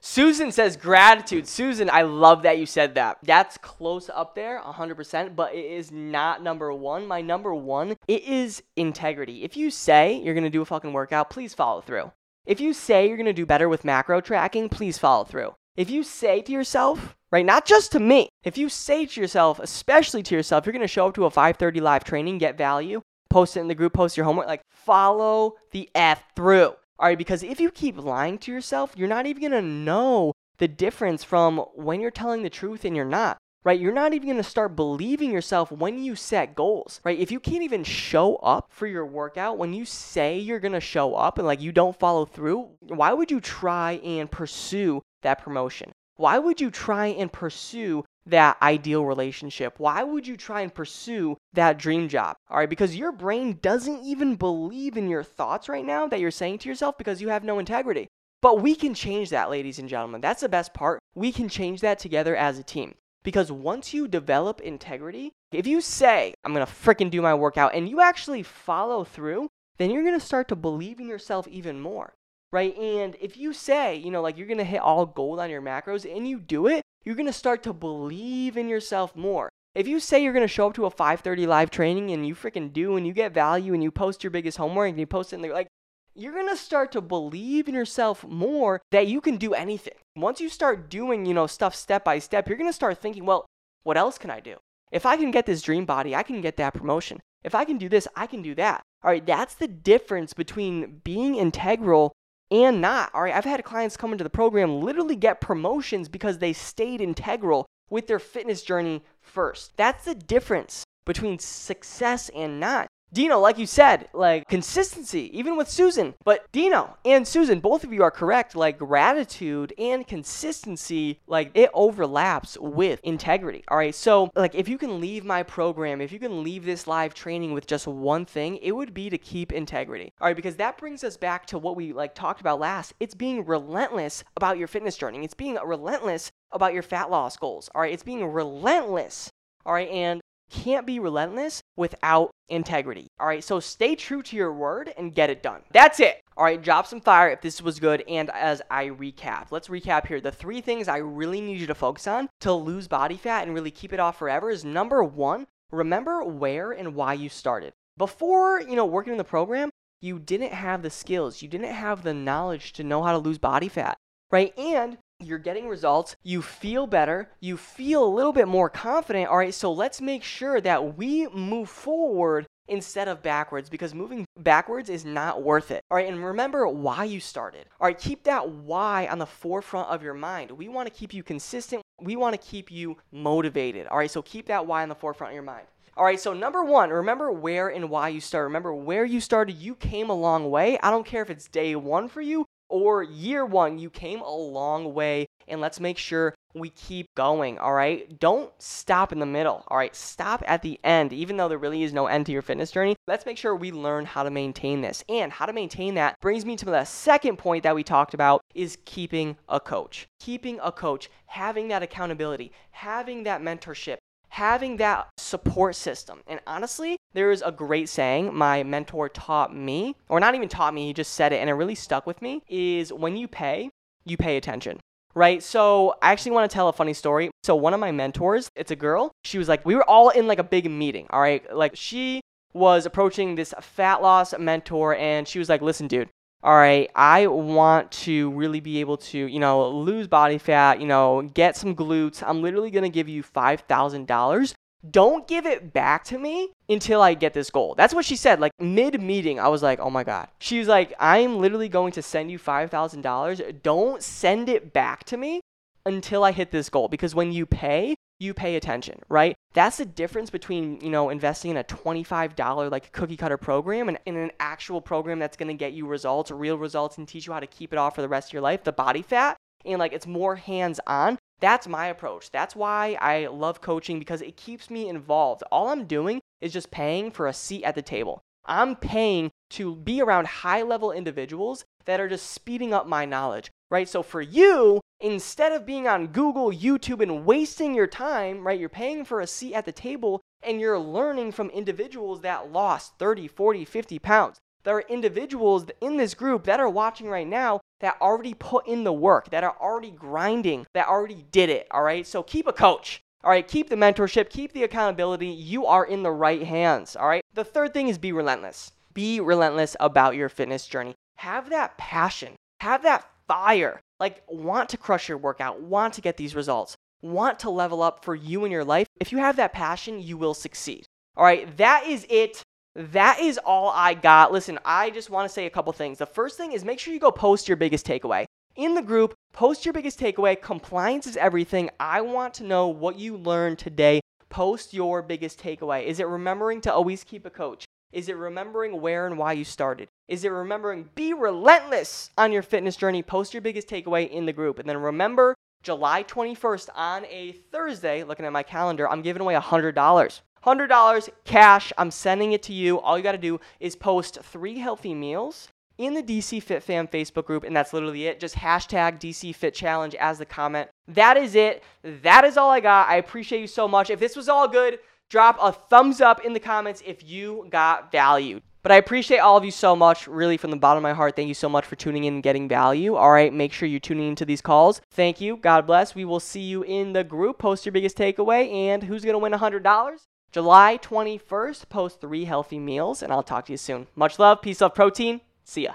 Susan 0.00 0.50
says 0.50 0.76
gratitude. 0.76 1.46
Susan, 1.46 1.88
I 1.88 2.02
love 2.02 2.42
that 2.42 2.58
you 2.58 2.66
said 2.66 2.96
that. 2.96 3.18
That's 3.22 3.56
close 3.56 4.10
up 4.12 4.34
there, 4.34 4.60
100%, 4.60 5.36
but 5.36 5.54
it 5.54 5.64
is 5.64 5.92
not 5.92 6.42
number 6.42 6.72
one. 6.72 7.06
My 7.06 7.22
number 7.22 7.54
one, 7.54 7.96
it 8.08 8.24
is 8.24 8.64
integrity. 8.74 9.44
If 9.44 9.56
you 9.56 9.70
say 9.70 10.20
you're 10.22 10.34
going 10.34 10.44
to 10.44 10.50
do 10.50 10.60
a 10.60 10.66
fucking 10.66 10.92
workout, 10.92 11.30
please 11.30 11.54
follow 11.54 11.80
through. 11.80 12.10
If 12.46 12.60
you 12.60 12.72
say 12.72 13.06
you're 13.06 13.16
going 13.16 13.26
to 13.26 13.32
do 13.32 13.46
better 13.46 13.68
with 13.68 13.84
macro 13.84 14.20
tracking, 14.20 14.68
please 14.68 14.98
follow 14.98 15.22
through. 15.22 15.54
If 15.76 15.88
you 15.88 16.02
say 16.02 16.42
to 16.42 16.52
yourself, 16.52 17.16
right, 17.30 17.46
not 17.46 17.64
just 17.64 17.92
to 17.92 18.00
me, 18.00 18.28
if 18.42 18.58
you 18.58 18.68
say 18.68 19.06
to 19.06 19.20
yourself, 19.20 19.60
especially 19.60 20.24
to 20.24 20.34
yourself, 20.34 20.66
you're 20.66 20.72
going 20.72 20.82
to 20.82 20.88
show 20.88 21.06
up 21.06 21.14
to 21.14 21.26
a 21.26 21.30
5:30 21.30 21.80
live 21.80 22.04
training, 22.04 22.38
get 22.38 22.58
value, 22.58 23.02
post 23.34 23.56
it 23.56 23.60
in 23.60 23.68
the 23.68 23.74
group, 23.74 23.92
post 23.92 24.16
your 24.16 24.24
homework, 24.24 24.46
like 24.46 24.62
follow 24.68 25.56
the 25.72 25.90
F 25.92 26.22
through. 26.36 26.72
All 27.00 27.08
right, 27.08 27.18
because 27.18 27.42
if 27.42 27.58
you 27.58 27.72
keep 27.72 27.98
lying 27.98 28.38
to 28.38 28.52
yourself, 28.52 28.92
you're 28.96 29.08
not 29.08 29.26
even 29.26 29.42
gonna 29.42 29.60
know 29.60 30.32
the 30.58 30.68
difference 30.68 31.24
from 31.24 31.58
when 31.74 32.00
you're 32.00 32.12
telling 32.12 32.44
the 32.44 32.48
truth 32.48 32.84
and 32.84 32.94
you're 32.94 33.04
not. 33.04 33.38
right? 33.64 33.80
You're 33.80 33.92
not 33.92 34.12
even 34.12 34.36
to 34.36 34.42
start 34.42 34.76
believing 34.76 35.32
yourself 35.32 35.72
when 35.72 35.98
you 35.98 36.14
set 36.14 36.54
goals, 36.54 37.00
right? 37.02 37.18
If 37.18 37.32
you 37.32 37.40
can't 37.40 37.62
even 37.62 37.82
show 37.82 38.36
up 38.36 38.66
for 38.70 38.86
your 38.86 39.06
workout, 39.06 39.58
when 39.58 39.72
you 39.72 39.84
say 39.84 40.38
you're 40.38 40.60
to 40.60 40.80
show 40.80 41.14
up 41.14 41.38
and 41.38 41.46
like 41.46 41.60
you 41.60 41.72
don't 41.72 41.98
follow 41.98 42.26
through, 42.26 42.68
why 42.80 43.12
would 43.12 43.30
you 43.30 43.40
try 43.40 43.92
and 44.04 44.30
pursue 44.30 45.02
that 45.22 45.42
promotion? 45.42 45.92
Why 46.16 46.38
would 46.38 46.60
you 46.60 46.70
try 46.70 47.06
and 47.06 47.32
pursue 47.32 48.04
that 48.26 48.56
ideal 48.62 49.04
relationship? 49.04 49.78
Why 49.78 50.02
would 50.02 50.26
you 50.26 50.36
try 50.36 50.62
and 50.62 50.74
pursue 50.74 51.36
that 51.52 51.78
dream 51.78 52.08
job? 52.08 52.36
All 52.48 52.58
right, 52.58 52.70
because 52.70 52.96
your 52.96 53.12
brain 53.12 53.58
doesn't 53.60 54.04
even 54.04 54.36
believe 54.36 54.96
in 54.96 55.08
your 55.08 55.22
thoughts 55.22 55.68
right 55.68 55.84
now 55.84 56.06
that 56.08 56.20
you're 56.20 56.30
saying 56.30 56.58
to 56.58 56.68
yourself 56.68 56.96
because 56.98 57.20
you 57.20 57.28
have 57.28 57.44
no 57.44 57.58
integrity. 57.58 58.08
But 58.40 58.60
we 58.60 58.74
can 58.74 58.92
change 58.92 59.30
that, 59.30 59.50
ladies 59.50 59.78
and 59.78 59.88
gentlemen. 59.88 60.20
That's 60.20 60.42
the 60.42 60.48
best 60.48 60.74
part. 60.74 61.00
We 61.14 61.32
can 61.32 61.48
change 61.48 61.80
that 61.80 61.98
together 61.98 62.36
as 62.36 62.58
a 62.58 62.62
team. 62.62 62.94
Because 63.22 63.50
once 63.50 63.94
you 63.94 64.06
develop 64.06 64.60
integrity, 64.60 65.32
if 65.50 65.66
you 65.66 65.80
say, 65.80 66.34
I'm 66.44 66.52
going 66.52 66.66
to 66.66 66.70
freaking 66.70 67.10
do 67.10 67.22
my 67.22 67.34
workout, 67.34 67.74
and 67.74 67.88
you 67.88 68.02
actually 68.02 68.42
follow 68.42 69.02
through, 69.02 69.48
then 69.78 69.90
you're 69.90 70.04
to 70.04 70.20
start 70.20 70.48
to 70.48 70.56
believe 70.56 71.00
in 71.00 71.08
yourself 71.08 71.48
even 71.48 71.80
more, 71.80 72.12
right? 72.54 72.76
And 72.78 73.16
if 73.20 73.36
you 73.36 73.52
say, 73.52 73.96
you 73.96 74.12
know, 74.12 74.22
like 74.22 74.38
you're 74.38 74.46
going 74.46 74.58
to 74.58 74.64
hit 74.64 74.80
all 74.80 75.06
gold 75.06 75.40
on 75.40 75.50
your 75.50 75.60
macros 75.60 76.08
and 76.10 76.26
you 76.26 76.38
do 76.38 76.68
it, 76.68 76.82
you're 77.02 77.16
going 77.16 77.26
to 77.26 77.32
start 77.32 77.64
to 77.64 77.72
believe 77.72 78.56
in 78.56 78.68
yourself 78.68 79.16
more. 79.16 79.48
If 79.74 79.88
you 79.88 79.98
say 79.98 80.22
you're 80.22 80.32
going 80.32 80.44
to 80.44 80.48
show 80.48 80.68
up 80.68 80.74
to 80.74 80.86
a 80.86 80.90
5:30 80.90 81.48
live 81.48 81.70
training 81.72 82.12
and 82.12 82.24
you 82.24 82.36
freaking 82.36 82.72
do 82.72 82.96
and 82.96 83.04
you 83.08 83.12
get 83.12 83.34
value 83.34 83.74
and 83.74 83.82
you 83.82 83.90
post 83.90 84.22
your 84.22 84.30
biggest 84.30 84.56
homework 84.56 84.90
and 84.90 85.00
you 85.00 85.04
post 85.04 85.32
it 85.32 85.40
and 85.40 85.50
like 85.50 85.66
you're 86.14 86.32
going 86.32 86.48
to 86.48 86.56
start 86.56 86.92
to 86.92 87.00
believe 87.00 87.66
in 87.66 87.74
yourself 87.74 88.22
more 88.22 88.80
that 88.92 89.08
you 89.08 89.20
can 89.20 89.36
do 89.36 89.52
anything. 89.52 89.98
Once 90.14 90.40
you 90.40 90.48
start 90.48 90.88
doing, 90.88 91.26
you 91.26 91.34
know, 91.34 91.48
stuff 91.48 91.74
step 91.74 92.04
by 92.04 92.20
step, 92.20 92.48
you're 92.48 92.56
going 92.56 92.70
to 92.70 92.72
start 92.72 92.98
thinking, 92.98 93.26
well, 93.26 93.46
what 93.82 93.96
else 93.96 94.16
can 94.16 94.30
I 94.30 94.38
do? 94.38 94.58
If 94.92 95.04
I 95.04 95.16
can 95.16 95.32
get 95.32 95.44
this 95.44 95.60
dream 95.60 95.86
body, 95.86 96.14
I 96.14 96.22
can 96.22 96.40
get 96.40 96.56
that 96.58 96.72
promotion. 96.72 97.18
If 97.42 97.52
I 97.52 97.64
can 97.64 97.78
do 97.78 97.88
this, 97.88 98.06
I 98.14 98.28
can 98.28 98.42
do 98.42 98.54
that. 98.54 98.82
All 99.02 99.10
right, 99.10 99.26
that's 99.26 99.54
the 99.54 99.66
difference 99.66 100.34
between 100.34 101.00
being 101.02 101.34
integral 101.34 102.12
and 102.54 102.80
not. 102.80 103.10
All 103.12 103.22
right, 103.22 103.34
I've 103.34 103.44
had 103.44 103.64
clients 103.64 103.96
come 103.96 104.12
into 104.12 104.22
the 104.22 104.30
program 104.30 104.80
literally 104.80 105.16
get 105.16 105.40
promotions 105.40 106.08
because 106.08 106.38
they 106.38 106.52
stayed 106.52 107.00
integral 107.00 107.66
with 107.90 108.06
their 108.06 108.20
fitness 108.20 108.62
journey 108.62 109.02
first. 109.20 109.76
That's 109.76 110.04
the 110.04 110.14
difference 110.14 110.84
between 111.04 111.38
success 111.40 112.30
and 112.34 112.60
not. 112.60 112.86
Dino, 113.14 113.38
like 113.38 113.58
you 113.58 113.66
said, 113.66 114.08
like 114.12 114.48
consistency, 114.48 115.30
even 115.38 115.56
with 115.56 115.70
Susan. 115.70 116.14
But 116.24 116.50
Dino 116.50 116.96
and 117.04 117.26
Susan, 117.26 117.60
both 117.60 117.84
of 117.84 117.92
you 117.92 118.02
are 118.02 118.10
correct. 118.10 118.56
Like 118.56 118.76
gratitude 118.76 119.72
and 119.78 120.04
consistency, 120.04 121.20
like 121.28 121.52
it 121.54 121.70
overlaps 121.72 122.58
with 122.58 122.98
integrity. 123.04 123.62
All 123.68 123.78
right. 123.78 123.94
So, 123.94 124.30
like, 124.34 124.56
if 124.56 124.68
you 124.68 124.76
can 124.78 125.00
leave 125.00 125.24
my 125.24 125.44
program, 125.44 126.00
if 126.00 126.10
you 126.10 126.18
can 126.18 126.42
leave 126.42 126.64
this 126.64 126.88
live 126.88 127.14
training 127.14 127.52
with 127.52 127.68
just 127.68 127.86
one 127.86 128.26
thing, 128.26 128.56
it 128.56 128.72
would 128.72 128.92
be 128.92 129.08
to 129.10 129.16
keep 129.16 129.52
integrity. 129.52 130.12
All 130.20 130.26
right. 130.26 130.36
Because 130.36 130.56
that 130.56 130.76
brings 130.76 131.04
us 131.04 131.16
back 131.16 131.46
to 131.46 131.58
what 131.58 131.76
we 131.76 131.92
like 131.92 132.16
talked 132.16 132.40
about 132.40 132.58
last. 132.58 132.94
It's 132.98 133.14
being 133.14 133.44
relentless 133.44 134.24
about 134.36 134.58
your 134.58 134.66
fitness 134.66 134.96
journey, 134.96 135.24
it's 135.24 135.34
being 135.34 135.56
relentless 135.64 136.32
about 136.50 136.74
your 136.74 136.82
fat 136.82 137.10
loss 137.10 137.36
goals. 137.36 137.70
All 137.76 137.80
right. 137.80 137.92
It's 137.92 138.02
being 138.02 138.26
relentless. 138.26 139.30
All 139.64 139.72
right. 139.72 139.88
And 139.88 140.20
can't 140.50 140.86
be 140.86 140.98
relentless 140.98 141.62
without 141.76 142.30
integrity. 142.48 143.08
All 143.18 143.26
right, 143.26 143.42
so 143.42 143.60
stay 143.60 143.94
true 143.94 144.22
to 144.22 144.36
your 144.36 144.52
word 144.52 144.92
and 144.96 145.14
get 145.14 145.30
it 145.30 145.42
done. 145.42 145.62
That's 145.72 146.00
it. 146.00 146.20
All 146.36 146.44
right, 146.44 146.60
drop 146.60 146.86
some 146.86 147.00
fire 147.00 147.30
if 147.30 147.40
this 147.40 147.62
was 147.62 147.80
good. 147.80 148.02
And 148.08 148.30
as 148.30 148.60
I 148.70 148.86
recap, 148.86 149.50
let's 149.50 149.68
recap 149.68 150.06
here. 150.06 150.20
The 150.20 150.32
three 150.32 150.60
things 150.60 150.88
I 150.88 150.98
really 150.98 151.40
need 151.40 151.60
you 151.60 151.66
to 151.66 151.74
focus 151.74 152.06
on 152.06 152.28
to 152.40 152.52
lose 152.52 152.88
body 152.88 153.16
fat 153.16 153.46
and 153.46 153.54
really 153.54 153.70
keep 153.70 153.92
it 153.92 154.00
off 154.00 154.18
forever 154.18 154.50
is 154.50 154.64
number 154.64 155.02
one, 155.02 155.46
remember 155.70 156.24
where 156.24 156.72
and 156.72 156.94
why 156.94 157.14
you 157.14 157.28
started. 157.28 157.72
Before, 157.96 158.60
you 158.60 158.74
know, 158.74 158.86
working 158.86 159.12
in 159.12 159.18
the 159.18 159.24
program, 159.24 159.70
you 160.00 160.18
didn't 160.18 160.52
have 160.52 160.82
the 160.82 160.90
skills, 160.90 161.40
you 161.40 161.48
didn't 161.48 161.72
have 161.72 162.02
the 162.02 162.12
knowledge 162.12 162.72
to 162.74 162.84
know 162.84 163.02
how 163.02 163.12
to 163.12 163.18
lose 163.18 163.38
body 163.38 163.68
fat, 163.68 163.96
right? 164.30 164.52
And 164.58 164.98
you're 165.24 165.38
getting 165.38 165.68
results, 165.68 166.16
you 166.22 166.42
feel 166.42 166.86
better, 166.86 167.30
you 167.40 167.56
feel 167.56 168.04
a 168.04 168.14
little 168.14 168.32
bit 168.32 168.48
more 168.48 168.68
confident. 168.68 169.28
All 169.28 169.38
right, 169.38 169.54
so 169.54 169.72
let's 169.72 170.00
make 170.00 170.22
sure 170.22 170.60
that 170.60 170.96
we 170.96 171.26
move 171.28 171.68
forward 171.68 172.46
instead 172.68 173.08
of 173.08 173.22
backwards 173.22 173.68
because 173.68 173.94
moving 173.94 174.24
backwards 174.38 174.88
is 174.88 175.04
not 175.04 175.42
worth 175.42 175.70
it. 175.70 175.82
All 175.90 175.96
right, 175.96 176.08
and 176.08 176.24
remember 176.24 176.66
why 176.66 177.04
you 177.04 177.20
started. 177.20 177.66
All 177.80 177.86
right, 177.86 177.98
keep 177.98 178.24
that 178.24 178.48
why 178.48 179.06
on 179.06 179.18
the 179.18 179.26
forefront 179.26 179.88
of 179.88 180.02
your 180.02 180.14
mind. 180.14 180.50
We 180.50 180.68
want 180.68 180.86
to 180.88 180.94
keep 180.94 181.12
you 181.12 181.22
consistent, 181.22 181.82
we 182.00 182.16
want 182.16 182.40
to 182.40 182.48
keep 182.48 182.70
you 182.70 182.96
motivated. 183.12 183.86
All 183.88 183.98
right, 183.98 184.10
so 184.10 184.22
keep 184.22 184.46
that 184.46 184.66
why 184.66 184.82
on 184.82 184.88
the 184.88 184.94
forefront 184.94 185.32
of 185.32 185.34
your 185.34 185.42
mind. 185.42 185.66
All 185.96 186.04
right, 186.04 186.18
so 186.18 186.32
number 186.32 186.64
one, 186.64 186.90
remember 186.90 187.30
where 187.30 187.68
and 187.68 187.88
why 187.88 188.08
you 188.08 188.20
started. 188.20 188.46
Remember 188.46 188.74
where 188.74 189.04
you 189.04 189.20
started, 189.20 189.56
you 189.56 189.76
came 189.76 190.10
a 190.10 190.14
long 190.14 190.50
way. 190.50 190.76
I 190.82 190.90
don't 190.90 191.06
care 191.06 191.22
if 191.22 191.30
it's 191.30 191.46
day 191.46 191.76
one 191.76 192.08
for 192.08 192.20
you 192.20 192.46
or 192.68 193.02
year 193.02 193.44
one, 193.44 193.78
you 193.78 193.90
came 193.90 194.20
a 194.20 194.34
long 194.34 194.94
way, 194.94 195.26
and 195.48 195.60
let's 195.60 195.80
make 195.80 195.98
sure 195.98 196.34
we 196.54 196.70
keep 196.70 197.06
going, 197.16 197.58
all 197.58 197.72
right? 197.72 198.18
Don't 198.20 198.50
stop 198.58 199.12
in 199.12 199.18
the 199.18 199.26
middle, 199.26 199.64
all 199.68 199.76
right? 199.76 199.94
Stop 199.94 200.42
at 200.46 200.62
the 200.62 200.78
end, 200.84 201.12
even 201.12 201.36
though 201.36 201.48
there 201.48 201.58
really 201.58 201.82
is 201.82 201.92
no 201.92 202.06
end 202.06 202.26
to 202.26 202.32
your 202.32 202.42
fitness 202.42 202.70
journey. 202.70 202.94
Let's 203.08 203.26
make 203.26 203.36
sure 203.36 203.54
we 203.56 203.72
learn 203.72 204.04
how 204.04 204.22
to 204.22 204.30
maintain 204.30 204.80
this. 204.80 205.04
And 205.08 205.32
how 205.32 205.46
to 205.46 205.52
maintain 205.52 205.94
that 205.94 206.20
brings 206.20 206.46
me 206.46 206.56
to 206.56 206.64
the 206.66 206.84
second 206.84 207.38
point 207.38 207.64
that 207.64 207.74
we 207.74 207.82
talked 207.82 208.14
about 208.14 208.40
is 208.54 208.78
keeping 208.84 209.36
a 209.48 209.58
coach. 209.58 210.06
Keeping 210.20 210.60
a 210.62 210.70
coach, 210.70 211.10
having 211.26 211.68
that 211.68 211.82
accountability, 211.82 212.52
having 212.70 213.24
that 213.24 213.42
mentorship, 213.42 213.96
having 214.34 214.78
that 214.78 215.08
support 215.16 215.76
system. 215.76 216.20
And 216.26 216.40
honestly, 216.44 216.96
there 217.12 217.30
is 217.30 217.40
a 217.46 217.52
great 217.52 217.88
saying 217.88 218.34
my 218.34 218.64
mentor 218.64 219.08
taught 219.08 219.54
me, 219.54 219.94
or 220.08 220.18
not 220.18 220.34
even 220.34 220.48
taught 220.48 220.74
me, 220.74 220.86
he 220.86 220.92
just 220.92 221.12
said 221.12 221.32
it 221.32 221.36
and 221.36 221.48
it 221.48 221.52
really 221.52 221.76
stuck 221.76 222.04
with 222.04 222.20
me 222.20 222.42
is 222.48 222.92
when 222.92 223.16
you 223.16 223.28
pay, 223.28 223.70
you 224.04 224.16
pay 224.16 224.36
attention. 224.36 224.80
Right? 225.14 225.40
So, 225.40 225.94
I 226.02 226.10
actually 226.10 226.32
want 226.32 226.50
to 226.50 226.52
tell 226.52 226.68
a 226.68 226.72
funny 226.72 226.94
story. 226.94 227.30
So, 227.44 227.54
one 227.54 227.74
of 227.74 227.78
my 227.78 227.92
mentors, 227.92 228.48
it's 228.56 228.72
a 228.72 228.76
girl, 228.76 229.12
she 229.22 229.38
was 229.38 229.48
like, 229.48 229.64
we 229.64 229.76
were 229.76 229.88
all 229.88 230.08
in 230.08 230.26
like 230.26 230.40
a 230.40 230.44
big 230.44 230.68
meeting, 230.68 231.06
all 231.10 231.20
right? 231.20 231.54
Like, 231.54 231.76
she 231.76 232.20
was 232.52 232.86
approaching 232.86 233.36
this 233.36 233.54
fat 233.60 234.02
loss 234.02 234.36
mentor 234.36 234.96
and 234.96 235.28
she 235.28 235.38
was 235.38 235.48
like, 235.48 235.62
listen, 235.62 235.86
dude, 235.86 236.08
all 236.44 236.54
right, 236.54 236.90
I 236.94 237.26
want 237.26 237.90
to 237.92 238.30
really 238.32 238.60
be 238.60 238.80
able 238.80 238.98
to, 238.98 239.18
you 239.18 239.40
know, 239.40 239.66
lose 239.66 240.06
body 240.06 240.36
fat, 240.36 240.78
you 240.78 240.86
know, 240.86 241.22
get 241.32 241.56
some 241.56 241.74
glutes. 241.74 242.22
I'm 242.22 242.42
literally 242.42 242.70
going 242.70 242.82
to 242.82 242.90
give 242.90 243.08
you 243.08 243.22
$5,000. 243.22 244.54
Don't 244.90 245.26
give 245.26 245.46
it 245.46 245.72
back 245.72 246.04
to 246.04 246.18
me 246.18 246.50
until 246.68 247.00
I 247.00 247.14
get 247.14 247.32
this 247.32 247.48
goal. 247.48 247.74
That's 247.74 247.94
what 247.94 248.04
she 248.04 248.14
said. 248.14 248.40
Like 248.40 248.52
mid 248.60 249.00
meeting, 249.00 249.40
I 249.40 249.48
was 249.48 249.62
like, 249.62 249.80
oh 249.80 249.88
my 249.88 250.04
God. 250.04 250.28
She 250.38 250.58
was 250.58 250.68
like, 250.68 250.92
I'm 251.00 251.38
literally 251.40 251.70
going 251.70 251.92
to 251.92 252.02
send 252.02 252.30
you 252.30 252.38
$5,000. 252.38 253.62
Don't 253.62 254.02
send 254.02 254.50
it 254.50 254.74
back 254.74 255.04
to 255.04 255.16
me 255.16 255.40
until 255.86 256.24
I 256.24 256.32
hit 256.32 256.50
this 256.50 256.68
goal. 256.68 256.88
Because 256.88 257.14
when 257.14 257.32
you 257.32 257.46
pay, 257.46 257.94
you 258.18 258.34
pay 258.34 258.56
attention, 258.56 259.00
right? 259.08 259.36
That's 259.52 259.76
the 259.76 259.84
difference 259.84 260.30
between, 260.30 260.80
you 260.80 260.90
know, 260.90 261.10
investing 261.10 261.50
in 261.50 261.56
a 261.56 261.64
$25 261.64 262.70
like 262.70 262.92
cookie 262.92 263.16
cutter 263.16 263.36
program 263.36 263.88
and 263.88 263.98
in 264.06 264.16
an 264.16 264.30
actual 264.40 264.80
program 264.80 265.18
that's 265.18 265.36
going 265.36 265.48
to 265.48 265.54
get 265.54 265.72
you 265.72 265.86
results, 265.86 266.30
real 266.30 266.58
results 266.58 266.98
and 266.98 267.06
teach 267.06 267.26
you 267.26 267.32
how 267.32 267.40
to 267.40 267.46
keep 267.46 267.72
it 267.72 267.78
off 267.78 267.94
for 267.94 268.02
the 268.02 268.08
rest 268.08 268.28
of 268.28 268.32
your 268.32 268.42
life, 268.42 268.64
the 268.64 268.72
body 268.72 269.02
fat, 269.02 269.36
and 269.64 269.78
like 269.78 269.92
it's 269.92 270.06
more 270.06 270.36
hands 270.36 270.80
on. 270.86 271.18
That's 271.40 271.66
my 271.66 271.86
approach. 271.86 272.30
That's 272.30 272.56
why 272.56 272.96
I 273.00 273.26
love 273.26 273.60
coaching 273.60 273.98
because 273.98 274.22
it 274.22 274.36
keeps 274.36 274.70
me 274.70 274.88
involved. 274.88 275.42
All 275.50 275.68
I'm 275.68 275.84
doing 275.84 276.20
is 276.40 276.52
just 276.52 276.70
paying 276.70 277.10
for 277.10 277.26
a 277.26 277.32
seat 277.32 277.64
at 277.64 277.74
the 277.74 277.82
table. 277.82 278.22
I'm 278.46 278.76
paying 278.76 279.30
to 279.50 279.76
be 279.76 280.00
around 280.00 280.26
high 280.26 280.62
level 280.62 280.92
individuals 280.92 281.64
that 281.86 282.00
are 282.00 282.08
just 282.08 282.30
speeding 282.30 282.72
up 282.72 282.86
my 282.86 283.04
knowledge, 283.04 283.50
right? 283.70 283.88
So 283.88 284.02
for 284.02 284.20
you, 284.20 284.80
instead 285.04 285.52
of 285.52 285.66
being 285.66 285.86
on 285.86 286.06
Google, 286.06 286.50
YouTube, 286.50 287.02
and 287.02 287.26
wasting 287.26 287.74
your 287.74 287.86
time, 287.86 288.44
right, 288.44 288.58
you're 288.58 288.70
paying 288.70 289.04
for 289.04 289.20
a 289.20 289.26
seat 289.26 289.54
at 289.54 289.66
the 289.66 289.72
table 289.72 290.22
and 290.42 290.60
you're 290.60 290.78
learning 290.78 291.30
from 291.32 291.50
individuals 291.50 292.22
that 292.22 292.50
lost 292.50 292.98
30, 292.98 293.28
40, 293.28 293.66
50 293.66 293.98
pounds. 293.98 294.38
There 294.64 294.74
are 294.74 294.84
individuals 294.88 295.66
in 295.82 295.98
this 295.98 296.14
group 296.14 296.44
that 296.44 296.58
are 296.58 296.70
watching 296.70 297.08
right 297.08 297.26
now 297.26 297.60
that 297.80 298.00
already 298.00 298.32
put 298.32 298.66
in 298.66 298.84
the 298.84 298.94
work, 298.94 299.28
that 299.28 299.44
are 299.44 299.56
already 299.60 299.90
grinding, 299.90 300.66
that 300.72 300.88
already 300.88 301.26
did 301.30 301.50
it, 301.50 301.66
all 301.70 301.82
right? 301.82 302.06
So 302.06 302.22
keep 302.22 302.46
a 302.46 302.52
coach. 302.52 303.02
All 303.22 303.30
right, 303.30 303.46
keep 303.46 303.70
the 303.70 303.76
mentorship, 303.76 304.28
keep 304.28 304.52
the 304.52 304.64
accountability. 304.64 305.28
You 305.28 305.66
are 305.66 305.84
in 305.84 306.02
the 306.02 306.10
right 306.10 306.42
hands. 306.42 306.94
All 306.94 307.08
right. 307.08 307.22
The 307.32 307.44
third 307.44 307.72
thing 307.72 307.88
is 307.88 307.96
be 307.96 308.12
relentless. 308.12 308.72
Be 308.92 309.18
relentless 309.18 309.76
about 309.80 310.14
your 310.14 310.28
fitness 310.28 310.66
journey. 310.66 310.94
Have 311.16 311.48
that 311.48 311.78
passion, 311.78 312.36
have 312.60 312.82
that 312.82 313.06
fire. 313.26 313.80
Like, 314.00 314.22
want 314.28 314.68
to 314.70 314.76
crush 314.76 315.08
your 315.08 315.18
workout, 315.18 315.60
want 315.60 315.94
to 315.94 316.00
get 316.00 316.16
these 316.16 316.34
results, 316.34 316.76
want 317.02 317.38
to 317.40 317.50
level 317.50 317.82
up 317.82 318.04
for 318.04 318.14
you 318.14 318.44
and 318.44 318.52
your 318.52 318.64
life. 318.64 318.86
If 319.00 319.12
you 319.12 319.18
have 319.18 319.36
that 319.36 319.52
passion, 319.52 320.00
you 320.00 320.16
will 320.16 320.34
succeed. 320.34 320.86
All 321.16 321.24
right, 321.24 321.56
that 321.58 321.86
is 321.86 322.06
it. 322.10 322.42
That 322.74 323.20
is 323.20 323.38
all 323.38 323.70
I 323.70 323.94
got. 323.94 324.32
Listen, 324.32 324.58
I 324.64 324.90
just 324.90 325.10
want 325.10 325.28
to 325.28 325.32
say 325.32 325.46
a 325.46 325.50
couple 325.50 325.72
things. 325.72 325.98
The 325.98 326.06
first 326.06 326.36
thing 326.36 326.52
is 326.52 326.64
make 326.64 326.80
sure 326.80 326.92
you 326.92 326.98
go 326.98 327.12
post 327.12 327.46
your 327.46 327.56
biggest 327.56 327.86
takeaway. 327.86 328.24
in 328.56 328.74
the 328.74 328.82
group. 328.82 329.14
Post 329.32 329.64
your 329.64 329.72
biggest 329.72 329.98
takeaway. 329.98 330.40
Compliance 330.40 331.06
is 331.06 331.16
everything. 331.16 331.70
I 331.80 332.00
want 332.00 332.34
to 332.34 332.44
know 332.44 332.68
what 332.68 332.98
you 332.98 333.16
learned 333.16 333.58
today. 333.58 334.00
Post 334.28 334.74
your 334.74 335.02
biggest 335.02 335.40
takeaway. 335.40 335.84
Is 335.84 336.00
it 336.00 336.06
remembering 336.06 336.60
to 336.62 336.72
always 336.72 337.04
keep 337.04 337.26
a 337.26 337.30
coach? 337.30 337.64
Is 337.94 338.08
it 338.08 338.16
remembering 338.16 338.80
where 338.80 339.06
and 339.06 339.16
why 339.16 339.34
you 339.34 339.44
started? 339.44 339.88
Is 340.08 340.24
it 340.24 340.30
remembering 340.30 340.90
be 340.96 341.14
relentless 341.14 342.10
on 342.18 342.32
your 342.32 342.42
fitness 342.42 342.74
journey? 342.74 343.04
Post 343.04 343.32
your 343.32 343.40
biggest 343.40 343.68
takeaway 343.68 344.10
in 344.10 344.26
the 344.26 344.32
group. 344.32 344.58
And 344.58 344.68
then 344.68 344.78
remember, 344.78 345.36
July 345.62 346.02
21st 346.02 346.70
on 346.74 347.04
a 347.04 347.32
Thursday, 347.52 348.02
looking 348.02 348.26
at 348.26 348.32
my 348.32 348.42
calendar, 348.42 348.90
I'm 348.90 349.00
giving 349.00 349.22
away 349.22 349.36
$100. 349.36 350.20
$100 350.44 351.08
cash. 351.24 351.72
I'm 351.78 351.92
sending 351.92 352.32
it 352.32 352.42
to 352.42 352.52
you. 352.52 352.80
All 352.80 352.98
you 352.98 353.04
got 353.04 353.12
to 353.12 353.18
do 353.18 353.38
is 353.60 353.76
post 353.76 354.18
three 354.22 354.58
healthy 354.58 354.92
meals 354.92 355.48
in 355.78 355.94
the 355.94 356.02
DC 356.02 356.42
Fit 356.42 356.64
Fam 356.64 356.88
Facebook 356.88 357.26
group, 357.26 357.44
and 357.44 357.54
that's 357.54 357.72
literally 357.72 358.06
it. 358.06 358.18
Just 358.18 358.34
hashtag 358.34 358.98
DC 358.98 359.34
Fit 359.36 359.54
Challenge 359.54 359.94
as 359.94 360.18
the 360.18 360.26
comment. 360.26 360.68
That 360.88 361.16
is 361.16 361.36
it. 361.36 361.62
That 361.82 362.24
is 362.24 362.36
all 362.36 362.50
I 362.50 362.58
got. 362.58 362.88
I 362.88 362.96
appreciate 362.96 363.40
you 363.40 363.46
so 363.46 363.68
much. 363.68 363.88
If 363.88 364.00
this 364.00 364.16
was 364.16 364.28
all 364.28 364.48
good, 364.48 364.80
drop 365.14 365.38
a 365.40 365.52
thumbs 365.52 366.00
up 366.00 366.24
in 366.24 366.32
the 366.32 366.40
comments 366.40 366.82
if 366.84 367.04
you 367.04 367.46
got 367.48 367.92
value. 367.92 368.40
But 368.64 368.72
I 368.72 368.76
appreciate 368.78 369.18
all 369.18 369.36
of 369.36 369.44
you 369.44 369.52
so 369.52 369.76
much, 369.76 370.08
really 370.08 370.36
from 370.36 370.50
the 370.50 370.56
bottom 370.56 370.78
of 370.78 370.82
my 370.82 370.92
heart. 370.92 371.14
Thank 371.14 371.28
you 371.28 371.34
so 371.34 371.48
much 371.48 371.64
for 371.64 371.76
tuning 371.76 372.02
in 372.02 372.14
and 372.14 372.22
getting 372.22 372.48
value. 372.48 372.96
All 372.96 373.12
right, 373.12 373.32
make 373.32 373.52
sure 373.52 373.68
you're 373.68 373.78
tuning 373.78 374.08
into 374.08 374.24
these 374.24 374.40
calls. 374.40 374.80
Thank 374.90 375.20
you. 375.20 375.36
God 375.36 375.68
bless. 375.68 375.94
We 375.94 376.04
will 376.04 376.18
see 376.18 376.40
you 376.40 376.64
in 376.64 376.94
the 376.94 377.04
group. 377.04 377.38
Post 377.38 377.64
your 377.64 377.72
biggest 377.72 377.96
takeaway 377.96 378.52
and 378.52 378.82
who's 378.82 379.04
going 379.04 379.12
to 379.12 379.20
win 379.20 379.32
$100? 379.32 380.06
July 380.32 380.80
21st, 380.82 381.68
post 381.68 382.00
three 382.00 382.24
healthy 382.24 382.58
meals, 382.58 383.04
and 383.04 383.12
I'll 383.12 383.22
talk 383.22 383.46
to 383.46 383.52
you 383.52 383.56
soon. 383.56 383.86
Much 383.94 384.18
love, 384.18 384.42
peace, 384.42 384.60
love, 384.60 384.74
protein. 384.74 385.20
See 385.44 385.62
ya. 385.62 385.74